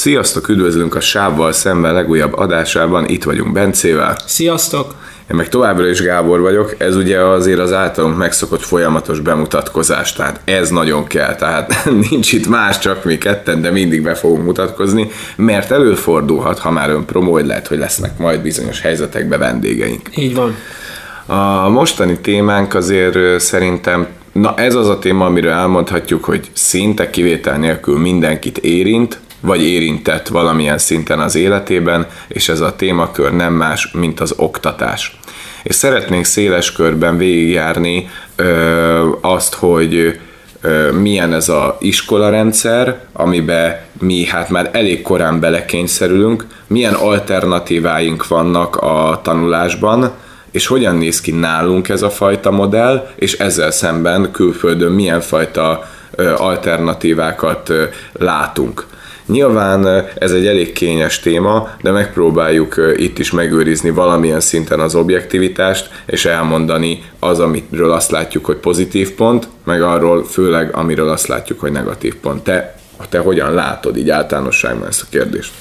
[0.00, 4.16] Sziasztok, üdvözlünk a Sávval szemben legújabb adásában, itt vagyunk Bencével.
[4.26, 4.94] Sziasztok!
[5.30, 10.40] Én meg továbbra is Gábor vagyok, ez ugye azért az általunk megszokott folyamatos bemutatkozás, tehát
[10.44, 15.10] ez nagyon kell, tehát nincs itt más, csak mi ketten, de mindig be fogunk mutatkozni,
[15.36, 20.16] mert előfordulhat, ha már ön promó, hogy lehet, hogy lesznek majd bizonyos helyzetekben vendégeink.
[20.16, 20.56] Így van.
[21.26, 27.58] A mostani témánk azért szerintem Na ez az a téma, amiről elmondhatjuk, hogy szinte kivétel
[27.58, 33.90] nélkül mindenkit érint, vagy érintett valamilyen szinten az életében, és ez a témakör nem más,
[33.92, 35.18] mint az oktatás.
[35.62, 40.18] És szeretnénk széles körben végigjárni ö, azt, hogy
[41.00, 49.20] milyen ez a iskolarendszer, amiben mi hát már elég korán belekényszerülünk, milyen alternatíváink vannak a
[49.22, 50.12] tanulásban,
[50.50, 55.88] és hogyan néz ki nálunk ez a fajta modell, és ezzel szemben külföldön milyen fajta
[56.36, 57.72] alternatívákat
[58.12, 58.86] látunk.
[59.30, 65.90] Nyilván ez egy elég kényes téma, de megpróbáljuk itt is megőrizni valamilyen szinten az objektivitást,
[66.06, 71.60] és elmondani az, amiről azt látjuk, hogy pozitív pont, meg arról főleg, amiről azt látjuk,
[71.60, 72.42] hogy negatív pont.
[72.42, 72.76] Te,
[73.08, 75.52] te hogyan látod így általánosságban ezt a kérdést?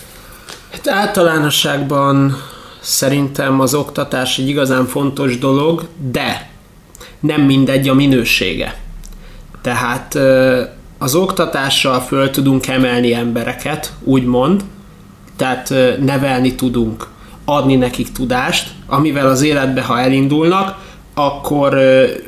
[0.72, 2.38] Hát általánosságban
[2.79, 6.49] szerintem az oktatás egy igazán fontos dolog, de
[7.19, 8.75] nem mindegy a minősége.
[9.61, 10.17] Tehát
[11.02, 14.64] az oktatással föl tudunk emelni embereket, úgymond,
[15.36, 17.08] tehát nevelni tudunk,
[17.45, 20.78] adni nekik tudást, amivel az életbe, ha elindulnak,
[21.14, 21.78] akkor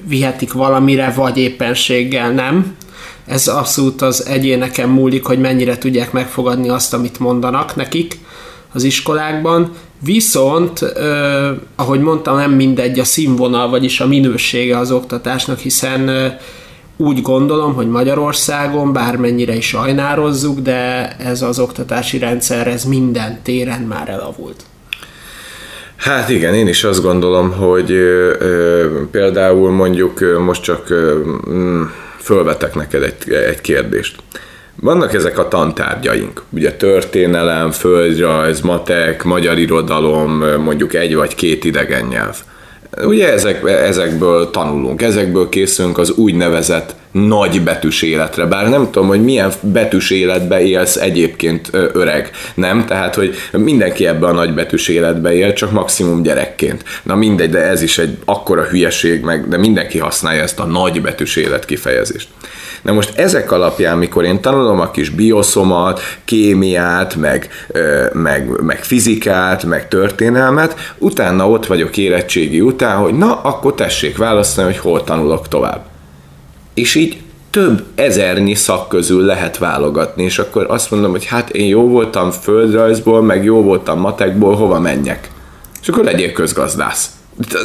[0.08, 2.76] vihetik valamire, vagy éppenséggel nem.
[3.26, 8.20] Ez abszolút az egyéneken múlik, hogy mennyire tudják megfogadni azt, amit mondanak nekik
[8.74, 9.72] az iskolákban.
[10.04, 10.86] Viszont,
[11.76, 16.10] ahogy mondtam, nem mindegy a színvonal, vagyis a minősége az oktatásnak, hiszen
[17.02, 23.82] úgy gondolom, hogy Magyarországon bármennyire is sajnározzuk, de ez az oktatási rendszer, ez minden téren
[23.82, 24.64] már elavult.
[25.96, 31.20] Hát igen, én is azt gondolom, hogy ö, ö, például mondjuk ö, most csak ö,
[31.50, 31.82] mm,
[32.18, 34.16] fölvetek neked egy, egy kérdést.
[34.76, 40.32] Vannak ezek a tantárgyaink, ugye történelem, földrajz, matek, magyar irodalom,
[40.64, 42.38] mondjuk egy vagy két idegen nyelv.
[42.98, 49.24] Ugye ezek, ezekből tanulunk, ezekből készülünk az úgynevezett nagy betűs életre, bár nem tudom, hogy
[49.24, 52.86] milyen betűs életbe élsz egyébként öreg, nem?
[52.86, 56.84] Tehát, hogy mindenki ebbe a nagy betűs életbe él, csak maximum gyerekként.
[57.04, 61.02] Na mindegy, de ez is egy akkora hülyeség, meg, de mindenki használja ezt a nagy
[61.02, 62.28] betűs élet kifejezést.
[62.82, 67.50] Na most ezek alapján, mikor én tanulom a kis bioszomat, kémiát, meg,
[68.14, 74.68] meg, meg fizikát, meg történelmet, utána ott vagyok érettségi után, hogy na, akkor tessék választani,
[74.68, 75.91] hogy hol tanulok tovább.
[76.74, 81.68] És így több ezernyi szak közül lehet válogatni, és akkor azt mondom, hogy hát én
[81.68, 85.32] jó voltam földrajzból, meg jó voltam matekból, hova menjek?
[85.82, 87.10] És akkor legyél közgazdász.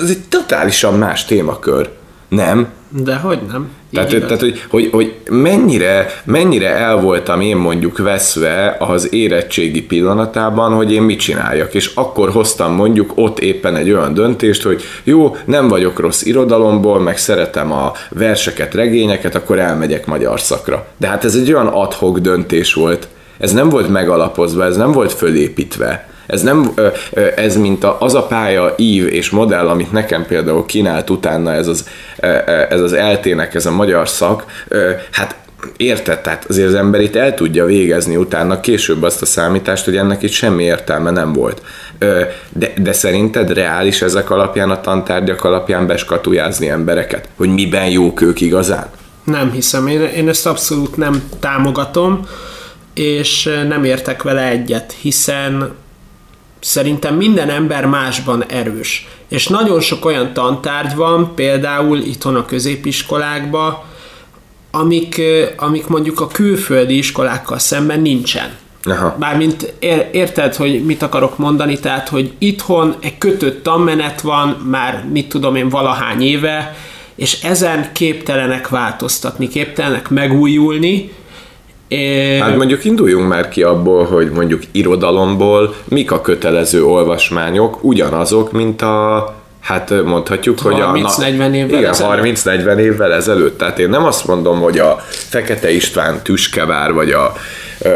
[0.03, 1.91] Ez egy totálisan más témakör.
[2.29, 2.69] Nem?
[2.89, 3.71] De hogy nem?
[3.93, 10.73] Tehát, tehát hogy, hogy, hogy mennyire, mennyire el voltam én mondjuk veszve az érettségi pillanatában,
[10.73, 15.37] hogy én mit csináljak, és akkor hoztam mondjuk ott éppen egy olyan döntést, hogy jó,
[15.45, 20.87] nem vagyok rossz irodalomból, meg szeretem a verseket, regényeket, akkor elmegyek magyar szakra.
[20.97, 25.13] De hát ez egy olyan adhok döntés volt, ez nem volt megalapozva, ez nem volt
[25.13, 26.73] fölépítve ez nem,
[27.37, 31.89] ez mint az a pálya, ív és modell, amit nekem például kínált utána ez az,
[32.69, 34.45] ez az eltének, ez a magyar szak,
[35.11, 35.37] hát
[35.77, 39.97] érted, tehát azért az ember itt el tudja végezni utána később azt a számítást, hogy
[39.97, 41.63] ennek itt semmi értelme nem volt.
[42.53, 47.29] De, de szerinted reális ezek alapján, a tantárgyak alapján beskatujázni embereket?
[47.37, 48.87] Hogy miben jók ők igazán?
[49.25, 52.27] Nem hiszem, én, én ezt abszolút nem támogatom,
[52.95, 55.75] és nem értek vele egyet, hiszen
[56.67, 59.09] Szerintem minden ember másban erős.
[59.29, 63.79] És nagyon sok olyan tantárgy van, például itthon a középiskolákban,
[64.71, 65.21] amik,
[65.57, 68.51] amik mondjuk a külföldi iskolákkal szemben nincsen.
[68.83, 69.17] Aha.
[69.19, 75.05] Bármint ér, érted, hogy mit akarok mondani, tehát, hogy itthon egy kötött tanmenet van már,
[75.13, 76.77] mit tudom én, valahány éve,
[77.17, 81.13] és ezen képtelenek változtatni, képtelenek megújulni,
[81.89, 82.39] É...
[82.39, 88.83] Hát mondjuk induljunk már ki abból, hogy mondjuk irodalomból mik a kötelező olvasmányok, ugyanazok, mint
[88.83, 89.35] a
[89.67, 91.27] Hát mondhatjuk, 30, hogy a...
[91.27, 93.59] 30-40 évvel Igen, 30-40 évvel ezelőtt.
[93.59, 97.33] Tehát én nem azt mondom, hogy a Fekete István tüskevár, vagy a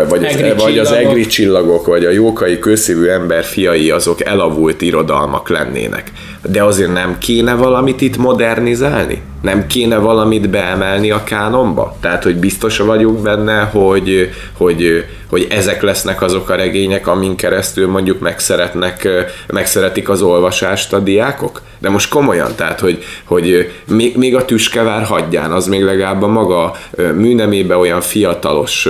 [0.08, 5.48] vagy az, vagy az egri csillagok, vagy a jókai közszívű ember fiai, azok elavult irodalmak
[5.48, 6.12] lennének.
[6.42, 9.22] De azért nem kéne valamit itt modernizálni?
[9.40, 11.96] Nem kéne valamit beemelni a kánonba?
[12.00, 17.88] Tehát, hogy biztos vagyunk benne, hogy, hogy, hogy ezek lesznek azok a regények, amin keresztül
[17.88, 19.08] mondjuk megszeretnek,
[19.46, 21.60] megszeretik az olvasást a diákok?
[21.78, 26.26] De most komolyan, tehát, hogy, hogy még, még a tüskevár hagyján, az még legalább a
[26.26, 28.88] maga műnemébe olyan fiatalos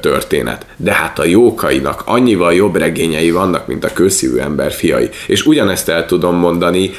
[0.00, 0.66] történet.
[0.76, 5.08] De hát a jókainak annyival jobb regényei vannak, mint a kőszívű ember fiai.
[5.26, 6.90] És ugyanezt el tudom mondani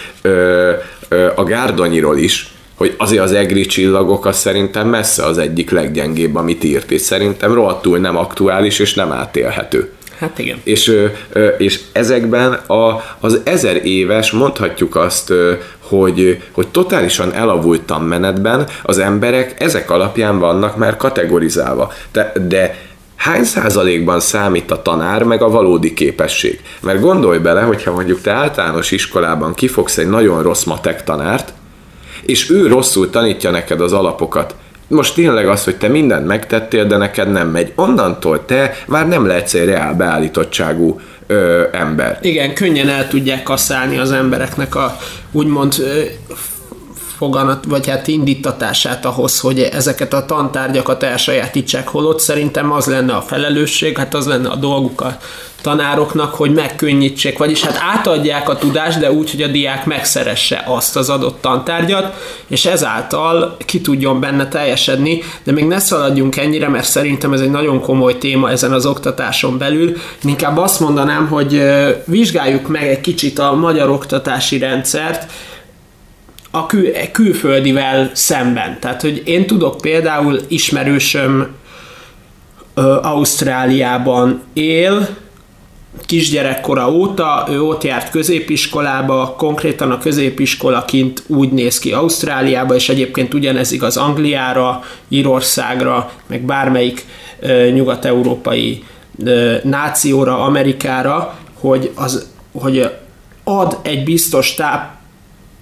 [1.36, 2.51] a Gárdonyiról is,
[2.82, 7.54] hogy azért az egri csillagok az szerintem messze az egyik leggyengébb, amit írt, és szerintem
[7.54, 9.92] rohadtul nem aktuális és nem átélhető.
[10.20, 10.62] Hát igen.
[10.64, 10.96] És,
[11.58, 15.34] és ezekben a, az ezer éves, mondhatjuk azt,
[15.80, 21.94] hogy, hogy totálisan elavultam menetben az emberek ezek alapján vannak már kategorizálva.
[22.12, 22.78] De, de
[23.16, 26.60] hány százalékban számít a tanár meg a valódi képesség?
[26.80, 31.54] Mert gondolj bele, hogyha mondjuk te általános iskolában kifogsz egy nagyon rossz matek tanárt,
[32.26, 34.56] és ő rosszul tanítja neked az alapokat.
[34.88, 37.72] Most tényleg az, hogy te mindent megtettél, de neked nem megy.
[37.76, 42.20] Onnantól te már nem lehetsz egy reál beállítottságú ö, ember.
[42.22, 44.98] Igen, könnyen el tudják kaszálni az embereknek a
[45.32, 46.02] úgymond ö,
[47.22, 53.22] foganat, vagy hát indítatását ahhoz, hogy ezeket a tantárgyakat elsajátítsák, holott szerintem az lenne a
[53.22, 55.18] felelősség, hát az lenne a dolguk a
[55.62, 60.96] tanároknak, hogy megkönnyítsék, vagyis hát átadják a tudást, de úgy, hogy a diák megszeresse azt
[60.96, 62.14] az adott tantárgyat,
[62.48, 67.52] és ezáltal ki tudjon benne teljesedni, de még ne szaladjunk ennyire, mert szerintem ez egy
[67.52, 69.98] nagyon komoly téma ezen az oktatáson belül.
[70.24, 71.64] Inkább azt mondanám, hogy
[72.06, 75.32] vizsgáljuk meg egy kicsit a magyar oktatási rendszert,
[76.52, 78.80] a kül- külföldivel szemben.
[78.80, 81.48] Tehát, hogy én tudok például ismerősöm
[82.74, 85.08] ö, Ausztráliában él,
[86.06, 92.90] kisgyerekkora óta, ő ott járt középiskolába, konkrétan a középiskola kint úgy néz ki Ausztráliába, és
[92.90, 97.06] egyébként ugyanez igaz Angliára, Írországra, meg bármelyik
[97.40, 98.84] ö, nyugat-európai
[99.24, 102.90] ö, nációra, Amerikára, hogy, az, hogy
[103.44, 105.01] ad egy biztos táp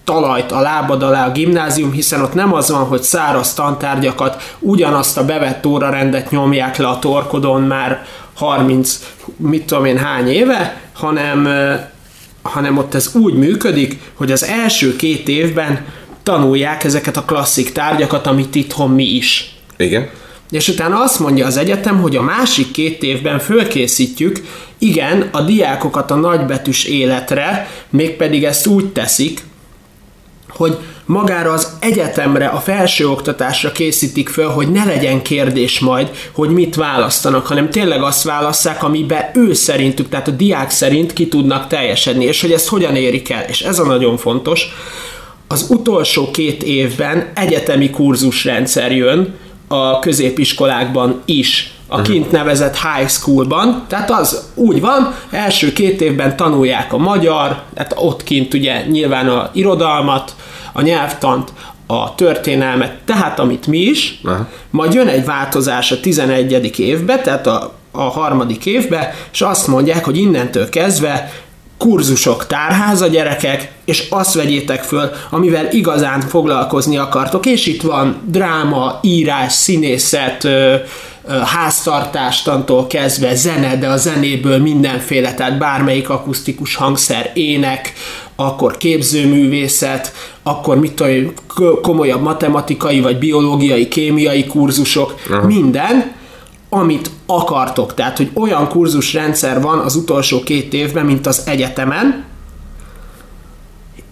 [0.10, 5.18] talajt a lábad alá a gimnázium, hiszen ott nem az van, hogy száraz tantárgyakat, ugyanazt
[5.18, 9.00] a bevett órarendet nyomják le a torkodon már 30,
[9.38, 11.48] mit tudom én hány éve, hanem,
[12.42, 15.86] hanem ott ez úgy működik, hogy az első két évben
[16.24, 19.56] tanulják ezeket a klasszik tárgyakat, amit itthon mi is.
[19.78, 20.10] Igen.
[20.52, 24.42] És utána azt mondja az egyetem, hogy a másik két évben fölkészítjük,
[24.78, 29.42] igen, a diákokat a nagybetűs életre, mégpedig ezt úgy teszik,
[30.60, 36.76] hogy magára az egyetemre, a felsőoktatásra készítik föl, hogy ne legyen kérdés majd, hogy mit
[36.76, 42.26] választanak, hanem tényleg azt válasszák, amiben ő szerintük, tehát a diák szerint ki tudnak teljesedni,
[42.26, 43.44] és hogy ezt hogyan érik el.
[43.48, 44.76] És ez a nagyon fontos.
[45.48, 49.36] Az utolsó két évben egyetemi kurzusrendszer jön
[49.68, 52.12] a középiskolákban is, a mhm.
[52.12, 57.94] kint nevezett high schoolban, tehát az úgy van, első két évben tanulják a magyar, tehát
[57.96, 60.36] ott kint ugye nyilván a irodalmat,
[60.74, 61.54] a nyelvtant,
[61.88, 64.48] a történelmet, tehát amit mi is, Aha.
[64.70, 66.80] majd jön egy változás a 11.
[66.80, 71.32] évbe, tehát a, a harmadik évbe, és azt mondják, hogy innentől kezdve
[71.80, 79.00] kurzusok tárháza gyerekek, és azt vegyétek föl, amivel igazán foglalkozni akartok, és itt van dráma,
[79.02, 80.48] írás, színészet,
[81.46, 87.94] háztartástantól kezdve zene, de a zenéből mindenféle, tehát bármelyik akusztikus hangszer, ének,
[88.36, 91.34] akkor képzőművészet, akkor mit tudom,
[91.82, 95.46] komolyabb matematikai vagy biológiai, kémiai kurzusok, Aha.
[95.46, 96.18] minden,
[96.70, 97.94] amit akartok.
[97.94, 102.26] Tehát, hogy olyan kurzusrendszer van az utolsó két évben, mint az egyetemen,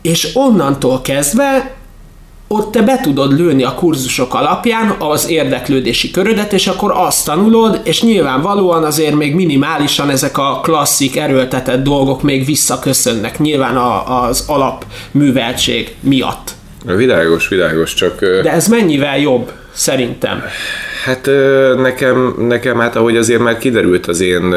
[0.01, 1.75] és onnantól kezdve
[2.47, 7.81] ott te be tudod lőni a kurzusok alapján az érdeklődési körödet, és akkor azt tanulod,
[7.83, 14.43] és nyilvánvalóan azért még minimálisan ezek a klasszik erőltetett dolgok még visszaköszönnek, nyilván a, az
[14.47, 16.51] alapműveltség miatt.
[16.85, 18.19] Világos, világos, csak...
[18.19, 20.43] De ez mennyivel jobb, szerintem?
[21.07, 21.29] Hát
[21.77, 24.55] nekem, nekem hát ahogy azért már kiderült az én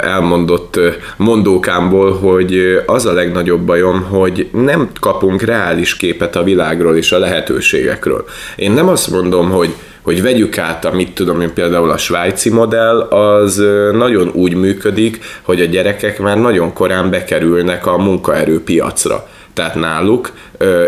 [0.00, 0.80] elmondott
[1.16, 7.18] mondókámból, hogy az a legnagyobb bajom, hogy nem kapunk reális képet a világról és a
[7.18, 8.24] lehetőségekről.
[8.56, 13.00] Én nem azt mondom, hogy hogy vegyük át, amit tudom én például a svájci modell,
[13.00, 19.28] az nagyon úgy működik, hogy a gyerekek már nagyon korán bekerülnek a munkaerőpiacra.
[19.56, 20.32] Tehát náluk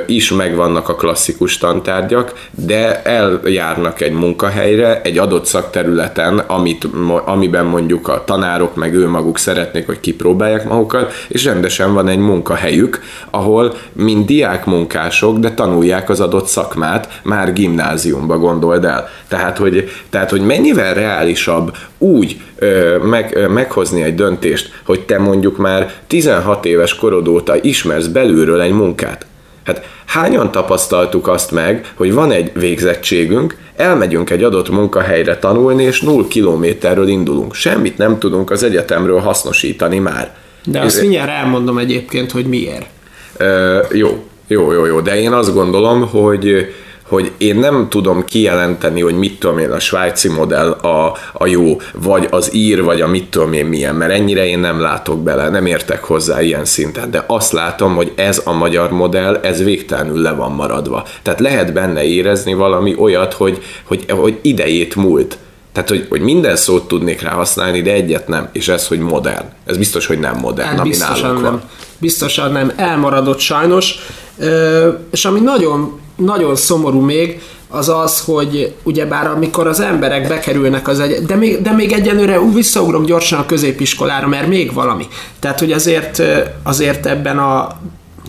[0.06, 6.88] is megvannak a klasszikus tantárgyak, de eljárnak egy munkahelyre, egy adott szakterületen, amit,
[7.24, 12.18] amiben mondjuk a tanárok meg ő maguk szeretnék, hogy kipróbálják magukat, és rendesen van egy
[12.18, 19.08] munkahelyük, ahol mind diák munkások, de tanulják az adott szakmát, már gimnáziumba gondold el.
[19.28, 25.18] Tehát, hogy, tehát, hogy mennyivel reálisabb úgy ö, meg, ö, meghozni egy döntést, hogy te
[25.18, 29.26] mondjuk már 16 éves korod óta ismersz belülről egy munkát.
[29.64, 36.00] Hát hányan tapasztaltuk azt meg, hogy van egy végzettségünk, elmegyünk egy adott munkahelyre tanulni, és
[36.00, 37.54] null kilométerről indulunk.
[37.54, 40.36] Semmit nem tudunk az egyetemről hasznosítani már.
[40.64, 42.86] De azt mindjárt elmondom egyébként, hogy miért.
[43.36, 46.74] Ö, jó, jó, jó, jó, de én azt gondolom, hogy
[47.08, 51.76] hogy én nem tudom kijelenteni, hogy mit tudom én, a svájci modell a, a jó,
[51.92, 55.48] vagy az ír, vagy a mit tudom én milyen, mert ennyire én nem látok bele,
[55.48, 60.22] nem értek hozzá ilyen szinten, de azt látom, hogy ez a magyar modell, ez végtelenül
[60.22, 61.04] le van maradva.
[61.22, 65.38] Tehát lehet benne érezni valami olyat, hogy, hogy, hogy idejét múlt.
[65.72, 69.46] Tehát, hogy, hogy minden szót tudnék rá használni, de egyet nem, és ez, hogy modern.
[69.66, 71.42] Ez biztos, hogy nem modern, hát, ami biztosan nem.
[71.42, 71.62] Van.
[71.98, 72.72] Biztosan nem.
[72.76, 73.94] Elmaradott sajnos.
[75.10, 81.00] És ami nagyon nagyon szomorú még, az az, hogy ugyebár amikor az emberek bekerülnek az
[81.00, 85.06] egy, de még, de még egyenlőre visszaugrom gyorsan a középiskolára, mert még valami.
[85.40, 86.22] Tehát, hogy azért,
[86.62, 87.78] azért ebben a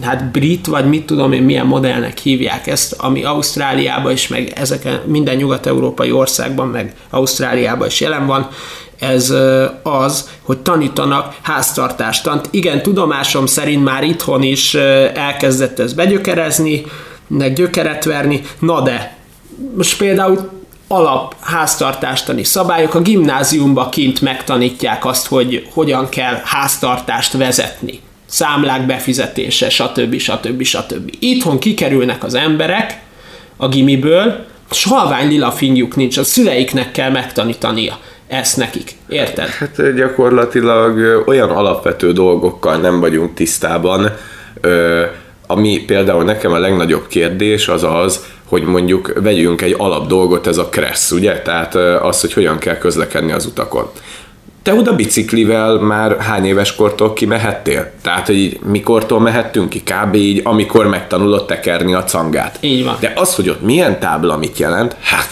[0.01, 5.01] hát brit, vagy mit tudom én, milyen modellnek hívják ezt, ami Ausztráliában is, meg ezeken
[5.05, 8.47] minden nyugat-európai országban, meg Ausztráliában is jelen van,
[8.99, 9.33] ez
[9.83, 12.47] az, hogy tanítanak háztartástant.
[12.51, 14.73] Igen, tudomásom szerint már itthon is
[15.13, 16.85] elkezdett ez begyökerezni,
[17.27, 19.17] nek gyökeret verni, na de
[19.75, 20.49] most például
[20.87, 27.99] alap háztartástani szabályok, a gimnáziumba kint megtanítják azt, hogy hogyan kell háztartást vezetni.
[28.29, 30.17] Számlák befizetése, stb.
[30.17, 30.63] stb.
[30.63, 31.11] stb.
[31.19, 33.01] Itthon kikerülnek az emberek
[33.57, 38.91] a gimiből, és halvány lila finjuk nincs, a szüleiknek kell megtanítania ezt nekik.
[39.07, 39.47] Érted?
[39.47, 44.11] Hát gyakorlatilag olyan alapvető dolgokkal nem vagyunk tisztában,
[45.47, 50.57] ami például nekem a legnagyobb kérdés az az, hogy mondjuk vegyünk egy alap dolgot, ez
[50.57, 51.41] a kressz, ugye?
[51.41, 53.91] Tehát az, hogy hogyan kell közlekedni az utakon
[54.69, 57.91] te oda biciklivel már hány éves kortól kimehettél?
[58.01, 59.83] Tehát, hogy így mikortól mehettünk ki?
[59.83, 60.15] Kb.
[60.15, 62.57] így, amikor megtanulod tekerni a cangát.
[62.59, 62.97] Így van.
[62.99, 65.27] De az, hogy ott milyen tábla mit jelent, hát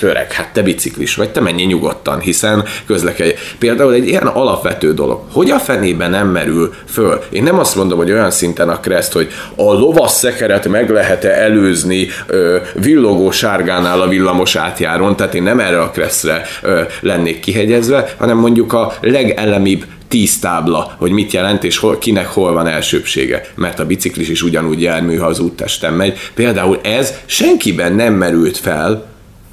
[0.00, 3.34] öreg, hát te biciklis vagy, te menj nyugodtan, hiszen közlekedj.
[3.58, 7.22] Például egy ilyen alapvető dolog, hogy a fenében nem merül föl.
[7.30, 11.30] Én nem azt mondom, hogy olyan szinten a kreszt, hogy a lovas szekeret meg lehet-e
[11.30, 17.40] előzni ö, villogó sárgánál a villamos átjáron, tehát én nem erre a kresztre ö, lennék
[17.40, 22.52] kihegyezve, hanem mondjuk mondjuk a legelemibb tíz tábla, hogy mit jelent, és hol, kinek hol
[22.52, 23.46] van elsőbsége.
[23.54, 26.18] Mert a biciklis is ugyanúgy jármű, ha az úttesten megy.
[26.34, 29.06] Például ez senkiben nem merült fel,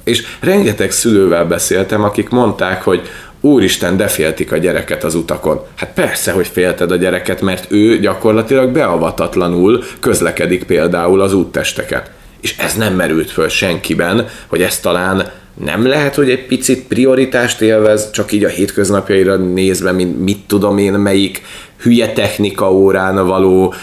[0.04, 3.02] és rengeteg szülővel beszéltem, akik mondták, hogy
[3.40, 5.60] úristen, de féltik a gyereket az utakon.
[5.74, 12.10] Hát persze, hogy félted a gyereket, mert ő gyakorlatilag beavatatlanul közlekedik például az úttesteket.
[12.40, 17.60] És ez nem merült föl senkiben, hogy ez talán nem lehet, hogy egy picit prioritást
[17.60, 21.42] élvez, csak így a hétköznapjaira nézve, mint mit tudom én, melyik
[21.76, 23.74] hülye technika órán való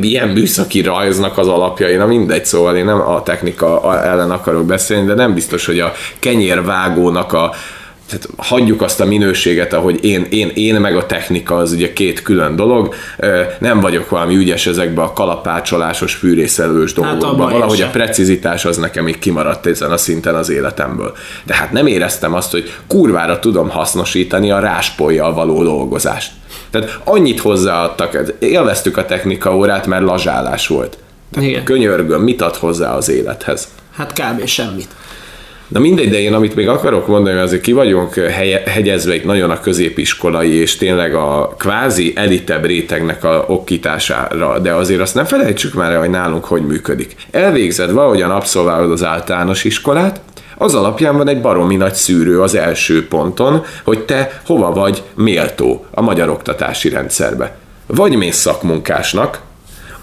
[0.00, 5.06] milyen műszaki rajznak az alapjai, na mindegy, szóval én nem a technika ellen akarok beszélni,
[5.06, 7.54] de nem biztos, hogy a kenyérvágónak a
[8.12, 12.22] tehát hagyjuk azt a minőséget, ahogy én, én, én meg a technika az ugye két
[12.22, 12.94] külön dolog.
[13.58, 17.40] Nem vagyok valami ügyes ezekbe a kalapácsolásos, fűrészelős dolgokban.
[17.40, 21.16] Hát Valahogy a precizitás az nekem még kimaradt ezen a szinten az életemből.
[21.44, 26.32] De hát nem éreztem azt, hogy kurvára tudom hasznosítani a ráspolyjal való dolgozást.
[26.70, 30.98] Tehát annyit hozzáadtak, élveztük a technika órát, mert lazsálás volt.
[31.40, 31.64] Igen.
[31.64, 33.68] Könyörgöm, mit ad hozzá az élethez?
[33.96, 34.46] Hát kb.
[34.46, 34.88] semmit.
[35.72, 38.14] Na mindegy, de én amit még akarok mondani, azért ki vagyunk
[38.64, 45.00] hegyezve itt nagyon a középiskolai és tényleg a kvázi elitebb rétegnek a okítására, de azért
[45.00, 47.14] azt nem felejtsük már hogy nálunk hogy működik.
[47.30, 50.20] Elvégzed valahogyan abszolválod az általános iskolát,
[50.56, 55.84] az alapján van egy baromi nagy szűrő az első ponton, hogy te hova vagy méltó
[55.90, 57.56] a magyar oktatási rendszerbe.
[57.86, 59.40] Vagy mész szakmunkásnak,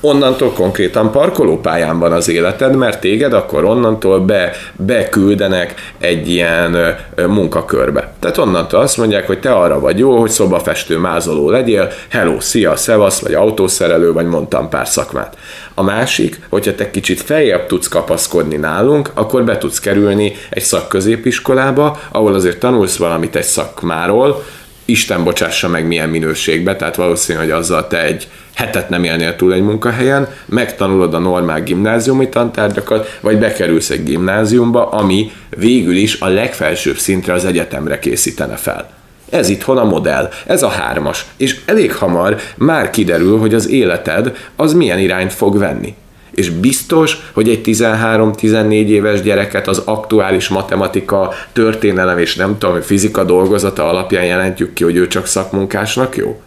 [0.02, 6.96] onnantól konkrétan parkolópályán van az életed, mert téged akkor onnantól be, beküldenek egy ilyen
[7.28, 8.14] munkakörbe.
[8.20, 12.76] Tehát onnantól azt mondják, hogy te arra vagy jó, hogy szobafestő mázoló legyél, hello, szia,
[12.76, 15.38] szevasz, vagy autószerelő, vagy mondtam pár szakmát.
[15.74, 22.00] A másik, hogyha te kicsit feljebb tudsz kapaszkodni nálunk, akkor be tudsz kerülni egy szakközépiskolába,
[22.12, 24.44] ahol azért tanulsz valamit egy szakmáról,
[24.90, 29.54] Isten bocsássa meg milyen minőségbe, tehát valószínű, hogy azzal te egy hetet nem élnél túl
[29.54, 36.28] egy munkahelyen, megtanulod a normál gimnáziumi tantárgyakat, vagy bekerülsz egy gimnáziumba, ami végül is a
[36.28, 38.90] legfelsőbb szintre az egyetemre készítene fel.
[39.30, 44.38] Ez itthon a modell, ez a hármas, és elég hamar már kiderül, hogy az életed
[44.56, 45.96] az milyen irányt fog venni.
[46.40, 53.24] És biztos, hogy egy 13-14 éves gyereket az aktuális matematika, történelem és nem tudom, fizika
[53.24, 56.42] dolgozata alapján jelentjük ki, hogy ő csak szakmunkásnak jó?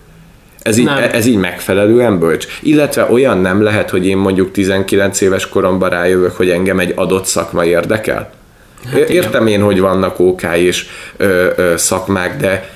[0.62, 2.46] Ez így, ez így megfelelően bölcs.
[2.62, 7.24] Illetve olyan nem lehet, hogy én mondjuk 19 éves koromban rájövök, hogy engem egy adott
[7.24, 8.30] szakma érdekel.
[8.92, 12.70] Hát Értem én, hogy vannak OK és ö, ö, szakmák, de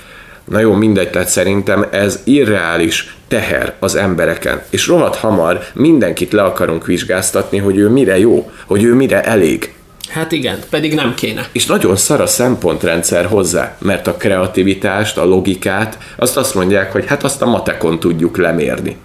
[0.44, 4.62] na jó, mindegy, tehát szerintem ez irreális teher az embereken.
[4.71, 9.75] És rohadt hamar mindenkit le akarunk vizsgáztatni, hogy ő mire jó, hogy ő mire elég.
[10.09, 11.49] Hát igen, pedig nem kéne.
[11.52, 17.06] És nagyon szar a szempontrendszer hozzá, mert a kreativitást, a logikát, azt azt mondják, hogy
[17.06, 18.97] hát azt a matekon tudjuk lemérni.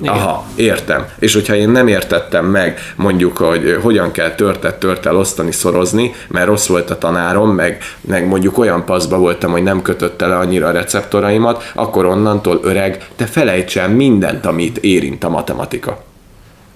[0.00, 0.12] Igen.
[0.12, 1.06] Aha, értem.
[1.18, 6.46] És hogyha én nem értettem meg, mondjuk, hogy hogyan kell törtet törtel osztani, szorozni, mert
[6.46, 10.66] rossz volt a tanárom, meg, meg mondjuk olyan paszba voltam, hogy nem kötötte le annyira
[10.66, 16.06] a receptoraimat, akkor onnantól öreg, te felejts el mindent, amit érint a matematika.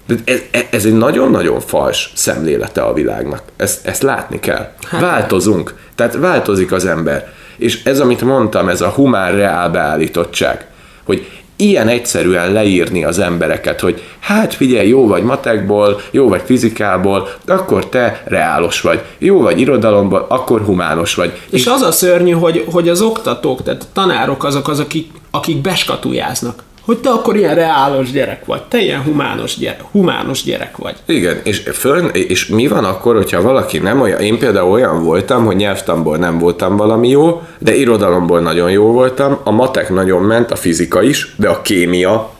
[0.07, 3.41] De ez, ez egy nagyon-nagyon fals szemlélete a világnak.
[3.55, 4.71] Ezt, ezt látni kell.
[4.87, 5.01] Hát.
[5.01, 5.75] Változunk.
[5.95, 7.33] Tehát változik az ember.
[7.57, 10.67] És ez, amit mondtam, ez a humán reál beállítottság,
[11.03, 17.29] hogy ilyen egyszerűen leírni az embereket, hogy hát figyelj, jó vagy matekból, jó vagy fizikából,
[17.47, 19.01] akkor te reálos vagy.
[19.17, 21.33] Jó vagy irodalomból, akkor humános vagy.
[21.49, 25.11] És, és az a szörnyű, hogy, hogy az oktatók, tehát a tanárok azok, azok akik,
[25.31, 30.77] akik beskatujáznak hogy te akkor ilyen reálos gyerek vagy, te ilyen humános gyerek, humános gyerek
[30.77, 30.95] vagy.
[31.05, 35.45] Igen, és, föl, és mi van akkor, hogyha valaki nem olyan, én például olyan voltam,
[35.45, 40.51] hogy nyelvtamból nem voltam valami jó, de irodalomból nagyon jó voltam, a matek nagyon ment,
[40.51, 42.31] a fizika is, de a kémia,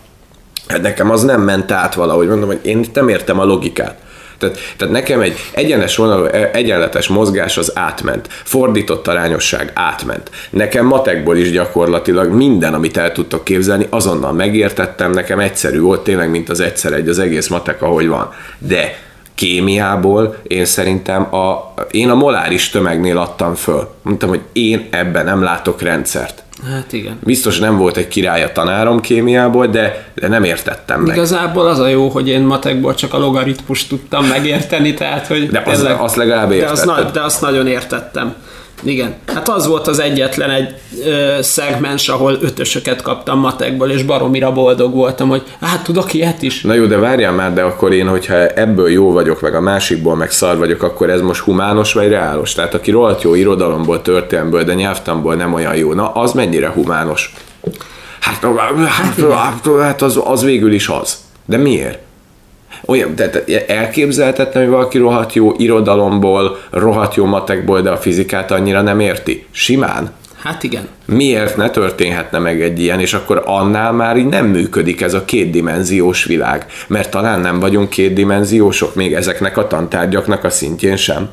[0.67, 4.01] hát nekem az nem ment át valahogy, mondom, hogy én nem értem a logikát.
[4.43, 8.27] Tehát, tehát nekem egy egyenes vonalú, e, egyenletes mozgás az átment.
[8.29, 10.29] Fordított arányosság átment.
[10.49, 16.29] Nekem matekból is gyakorlatilag minden, amit el tudtok képzelni, azonnal megértettem, nekem egyszerű volt, tényleg,
[16.29, 18.33] mint az egyszer egy, az egész matek, ahogy van.
[18.57, 18.97] De
[19.35, 23.89] kémiából én szerintem a, én a moláris tömegnél adtam föl.
[24.01, 26.43] Mondtam, hogy én ebben nem látok rendszert.
[26.71, 27.19] Hát igen.
[27.23, 31.15] Biztos nem volt egy király a tanárom kémiából, de, de nem értettem meg.
[31.15, 35.49] Igazából az a jó, hogy én matekból csak a logaritmust tudtam megérteni, tehát hogy...
[35.49, 36.95] De az, tényleg, azt legalább értettem.
[36.95, 38.35] De, az, de azt nagyon értettem.
[38.83, 39.15] Igen.
[39.25, 44.93] Hát az volt az egyetlen egy ö, szegmens, ahol ötösöket kaptam matekból, és baromira boldog
[44.93, 46.61] voltam, hogy hát tudok ilyet is.
[46.61, 50.15] Na jó, de várjál már, de akkor én, hogyha ebből jó vagyok, meg a másikból
[50.15, 52.53] meg szar vagyok, akkor ez most humános vagy reálos?
[52.53, 57.33] Tehát aki rohadt jó irodalomból, történelmből, de nyelvtamból nem olyan jó, na az mennyire humános?
[58.19, 61.17] Hát, hát, hát, hát az, az végül is az.
[61.45, 61.99] De miért?
[62.85, 68.81] Olyan, tehát elképzelhetetlen, hogy valaki rohadt jó irodalomból, rohadt jó matekból, de a fizikát annyira
[68.81, 69.45] nem érti.
[69.51, 70.11] Simán.
[70.43, 70.87] Hát igen.
[71.05, 75.25] Miért ne történhetne meg egy ilyen, és akkor annál már így nem működik ez a
[75.25, 81.29] kétdimenziós világ, mert talán nem vagyunk kétdimenziósok még ezeknek a tantárgyaknak a szintjén sem.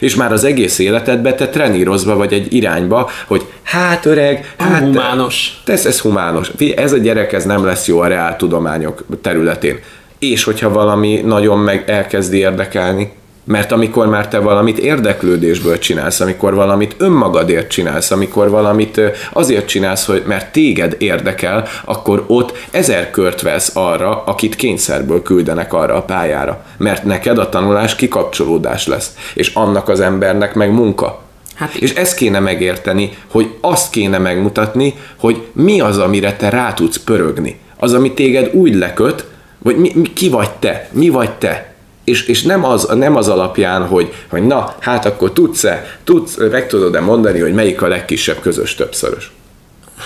[0.00, 5.60] És már az egész életedbe te trenírozva vagy egy irányba, hogy hát öreg, hát humános.
[5.64, 6.50] Tesz, ez humános.
[6.76, 9.78] Ez a gyerek, ez nem lesz jó a reál tudományok területén
[10.22, 13.12] és hogyha valami nagyon meg elkezdi érdekelni.
[13.44, 19.00] Mert amikor már te valamit érdeklődésből csinálsz, amikor valamit önmagadért csinálsz, amikor valamit
[19.32, 25.72] azért csinálsz, hogy mert téged érdekel, akkor ott ezer kört vesz arra, akit kényszerből küldenek
[25.72, 26.64] arra a pályára.
[26.76, 31.22] Mert neked a tanulás kikapcsolódás lesz, és annak az embernek meg munka.
[31.54, 36.72] Hát és ezt kéne megérteni, hogy azt kéne megmutatni, hogy mi az, amire te rá
[36.72, 37.58] tudsz pörögni.
[37.78, 39.30] Az, ami téged úgy leköt,
[39.62, 40.88] vagy mi, mi, ki vagy te?
[40.92, 41.74] Mi vagy te?
[42.04, 46.66] És, és nem, az, nem az alapján, hogy, hogy na, hát akkor tudsz-e, tudsz, meg
[46.66, 49.30] tudod-e mondani, hogy melyik a legkisebb közös többszörös?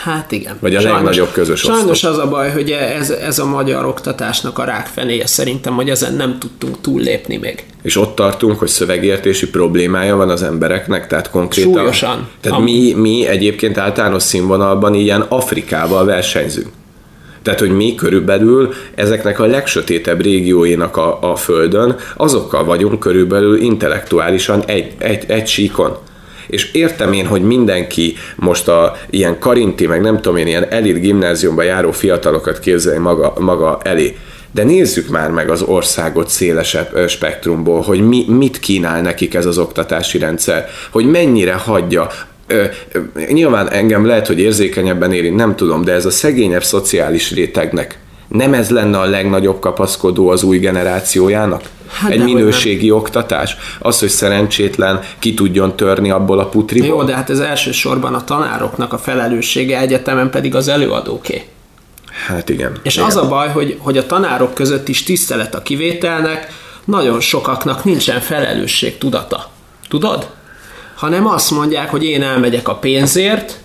[0.02, 0.56] Hát igen.
[0.60, 2.10] Vagy a sajnos, legnagyobb közös Sajnos osztop.
[2.10, 6.38] az a baj, hogy ez, ez a magyar oktatásnak a rákfenéje szerintem, hogy ezen nem
[6.38, 7.64] tudtunk túllépni még.
[7.82, 11.72] És ott tartunk, hogy szövegértési problémája van az embereknek, tehát konkrétan...
[11.72, 12.28] Súlyosan.
[12.40, 16.68] Tehát mi, mi egyébként általános színvonalban ilyen Afrikával versenyzünk.
[17.46, 24.64] Tehát, hogy mi körülbelül ezeknek a legsötétebb régióinak a, a Földön, azokkal vagyunk körülbelül intellektuálisan
[24.64, 25.96] egy, egy, egy síkon.
[26.46, 31.00] És értem én, hogy mindenki most a ilyen karinti, meg nem tudom én, ilyen elit
[31.00, 34.16] gimnáziumba járó fiatalokat képzelni maga, maga elé.
[34.52, 39.58] De nézzük már meg az országot szélesebb spektrumból, hogy mi, mit kínál nekik ez az
[39.58, 42.08] oktatási rendszer, hogy mennyire hagyja
[42.46, 43.00] ö, ö,
[43.32, 48.54] nyilván engem lehet, hogy érzékenyebben érint, nem tudom, de ez a szegényebb szociális rétegnek nem
[48.54, 51.62] ez lenne a legnagyobb kapaszkodó az új generációjának?
[51.88, 52.96] Hát Egy minőségi nem.
[52.96, 53.56] oktatás?
[53.78, 56.88] Az, hogy szerencsétlen ki tudjon törni abból a putriból?
[56.88, 61.42] Jó, de hát ez elsősorban a tanároknak a felelőssége, egyetemen pedig az előadóké.
[62.26, 62.72] Hát igen.
[62.82, 63.06] És igen.
[63.06, 66.52] az a baj, hogy, hogy a tanárok között is tisztelet a kivételnek,
[66.84, 69.50] nagyon sokaknak nincsen felelősség tudata.
[69.88, 70.30] Tudod?
[70.96, 73.58] Hanem azt mondják, hogy én elmegyek a pénzért,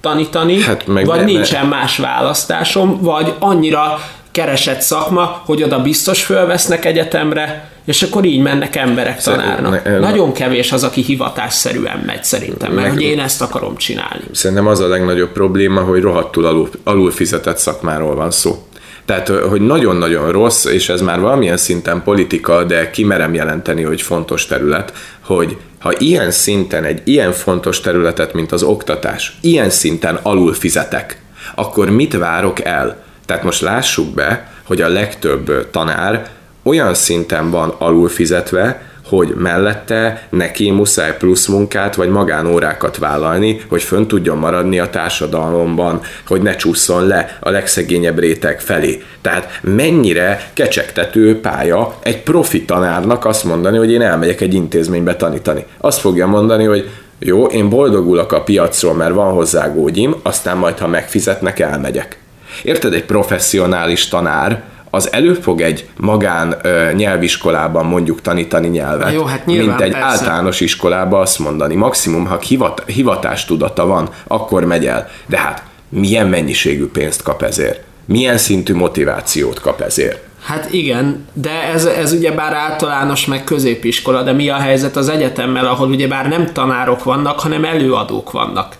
[0.00, 4.00] tanítani, hát meg vagy ne, nincsen más választásom, vagy annyira
[4.30, 9.84] keresett szakma, hogy oda biztos fölvesznek egyetemre, és akkor így mennek emberek tanárnak.
[9.84, 14.24] Ne, Nagyon kevés az, aki hivatásszerűen megy szerintem, mert meg, hogy én ezt akarom csinálni.
[14.32, 18.66] Szerintem az a legnagyobb probléma, hogy rohadtul alul, alul fizetett szakmáról van szó.
[19.04, 24.46] Tehát, hogy nagyon-nagyon rossz, és ez már valamilyen szinten politika, de kimerem jelenteni, hogy fontos
[24.46, 30.52] terület, hogy ha ilyen szinten, egy ilyen fontos területet, mint az oktatás, ilyen szinten alul
[30.52, 31.22] fizetek,
[31.54, 33.02] akkor mit várok el?
[33.26, 36.30] Tehát most lássuk be, hogy a legtöbb tanár
[36.62, 43.82] olyan szinten van alul fizetve, hogy mellette neki muszáj plusz munkát vagy magánórákat vállalni, hogy
[43.82, 49.02] fönn tudjon maradni a társadalomban, hogy ne csúszson le a legszegényebb réteg felé.
[49.20, 55.64] Tehát mennyire kecsegtető pálya egy profi tanárnak azt mondani, hogy én elmegyek egy intézménybe tanítani.
[55.78, 60.78] Azt fogja mondani, hogy jó, én boldogulok a piacról, mert van hozzá gógyim, aztán majd,
[60.78, 62.18] ha megfizetnek, elmegyek.
[62.62, 64.62] Érted, egy professzionális tanár,
[64.94, 69.90] az előbb fog egy magán ö, nyelviskolában mondjuk tanítani nyelvet, jó, hát nyilván, mint egy
[69.90, 70.06] persze.
[70.06, 71.74] általános iskolában azt mondani.
[71.74, 75.08] Maximum, ha hivat, hivatástudata van, akkor megy el.
[75.26, 77.80] De hát milyen mennyiségű pénzt kap ezért?
[78.04, 80.22] Milyen szintű motivációt kap ezért?
[80.44, 85.66] Hát igen, de ez, ez ugyebár általános meg középiskola, de mi a helyzet az egyetemmel,
[85.66, 88.74] ahol ugyebár nem tanárok vannak, hanem előadók vannak.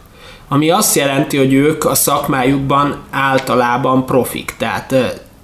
[0.48, 4.94] Ami azt jelenti, hogy ők a szakmájukban általában profik, tehát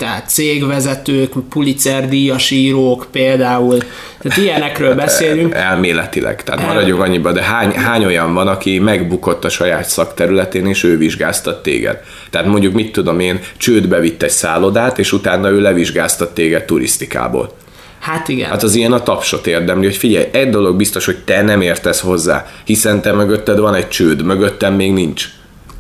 [0.01, 3.79] tehát cégvezetők, Pulitzer díjas írók például,
[4.19, 5.55] tehát ilyenekről beszélünk.
[5.55, 10.85] Elméletileg, tehát maradjunk annyiba, de hány, hány olyan van, aki megbukott a saját szakterületén, és
[10.85, 11.99] ő vizsgáztat téged?
[12.31, 17.57] Tehát mondjuk, mit tudom én, csődbe vitt egy szállodát, és utána ő levizsgáztat téged turisztikából.
[17.99, 18.51] Hát igen.
[18.51, 22.01] Hát az ilyen a tapsot érdemli, hogy figyelj, egy dolog biztos, hogy te nem értesz
[22.01, 25.29] hozzá, hiszen te mögötted van egy csőd, mögöttem még nincs.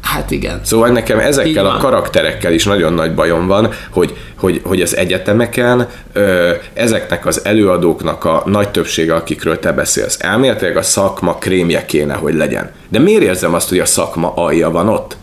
[0.02, 0.60] Hát igen.
[0.64, 5.88] Szóval nekem ezekkel a karakterekkel is nagyon nagy bajom van, hogy, hogy, hogy az egyetemeken
[6.12, 12.14] ö, ezeknek az előadóknak a nagy többsége, akikről te beszélsz, elméletileg a szakma krémje kéne,
[12.14, 12.70] hogy legyen.
[12.88, 15.16] De miért érzem azt, hogy a szakma alja van ott?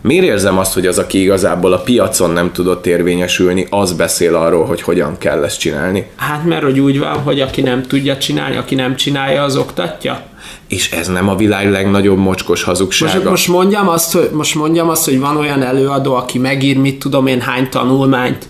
[0.00, 4.64] Miért érzem azt, hogy az, aki igazából a piacon nem tudott érvényesülni, az beszél arról,
[4.64, 6.10] hogy hogyan kell ezt csinálni?
[6.16, 10.22] Hát mert hogy úgy van, hogy aki nem tudja csinálni, aki nem csinálja, az oktatja?
[10.74, 13.14] És ez nem a világ legnagyobb mocskos hazugsága.
[13.14, 16.98] Most, most, mondjam azt, hogy, most mondjam azt, hogy van olyan előadó, aki megír, mit
[16.98, 18.48] tudom én, hány tanulmányt,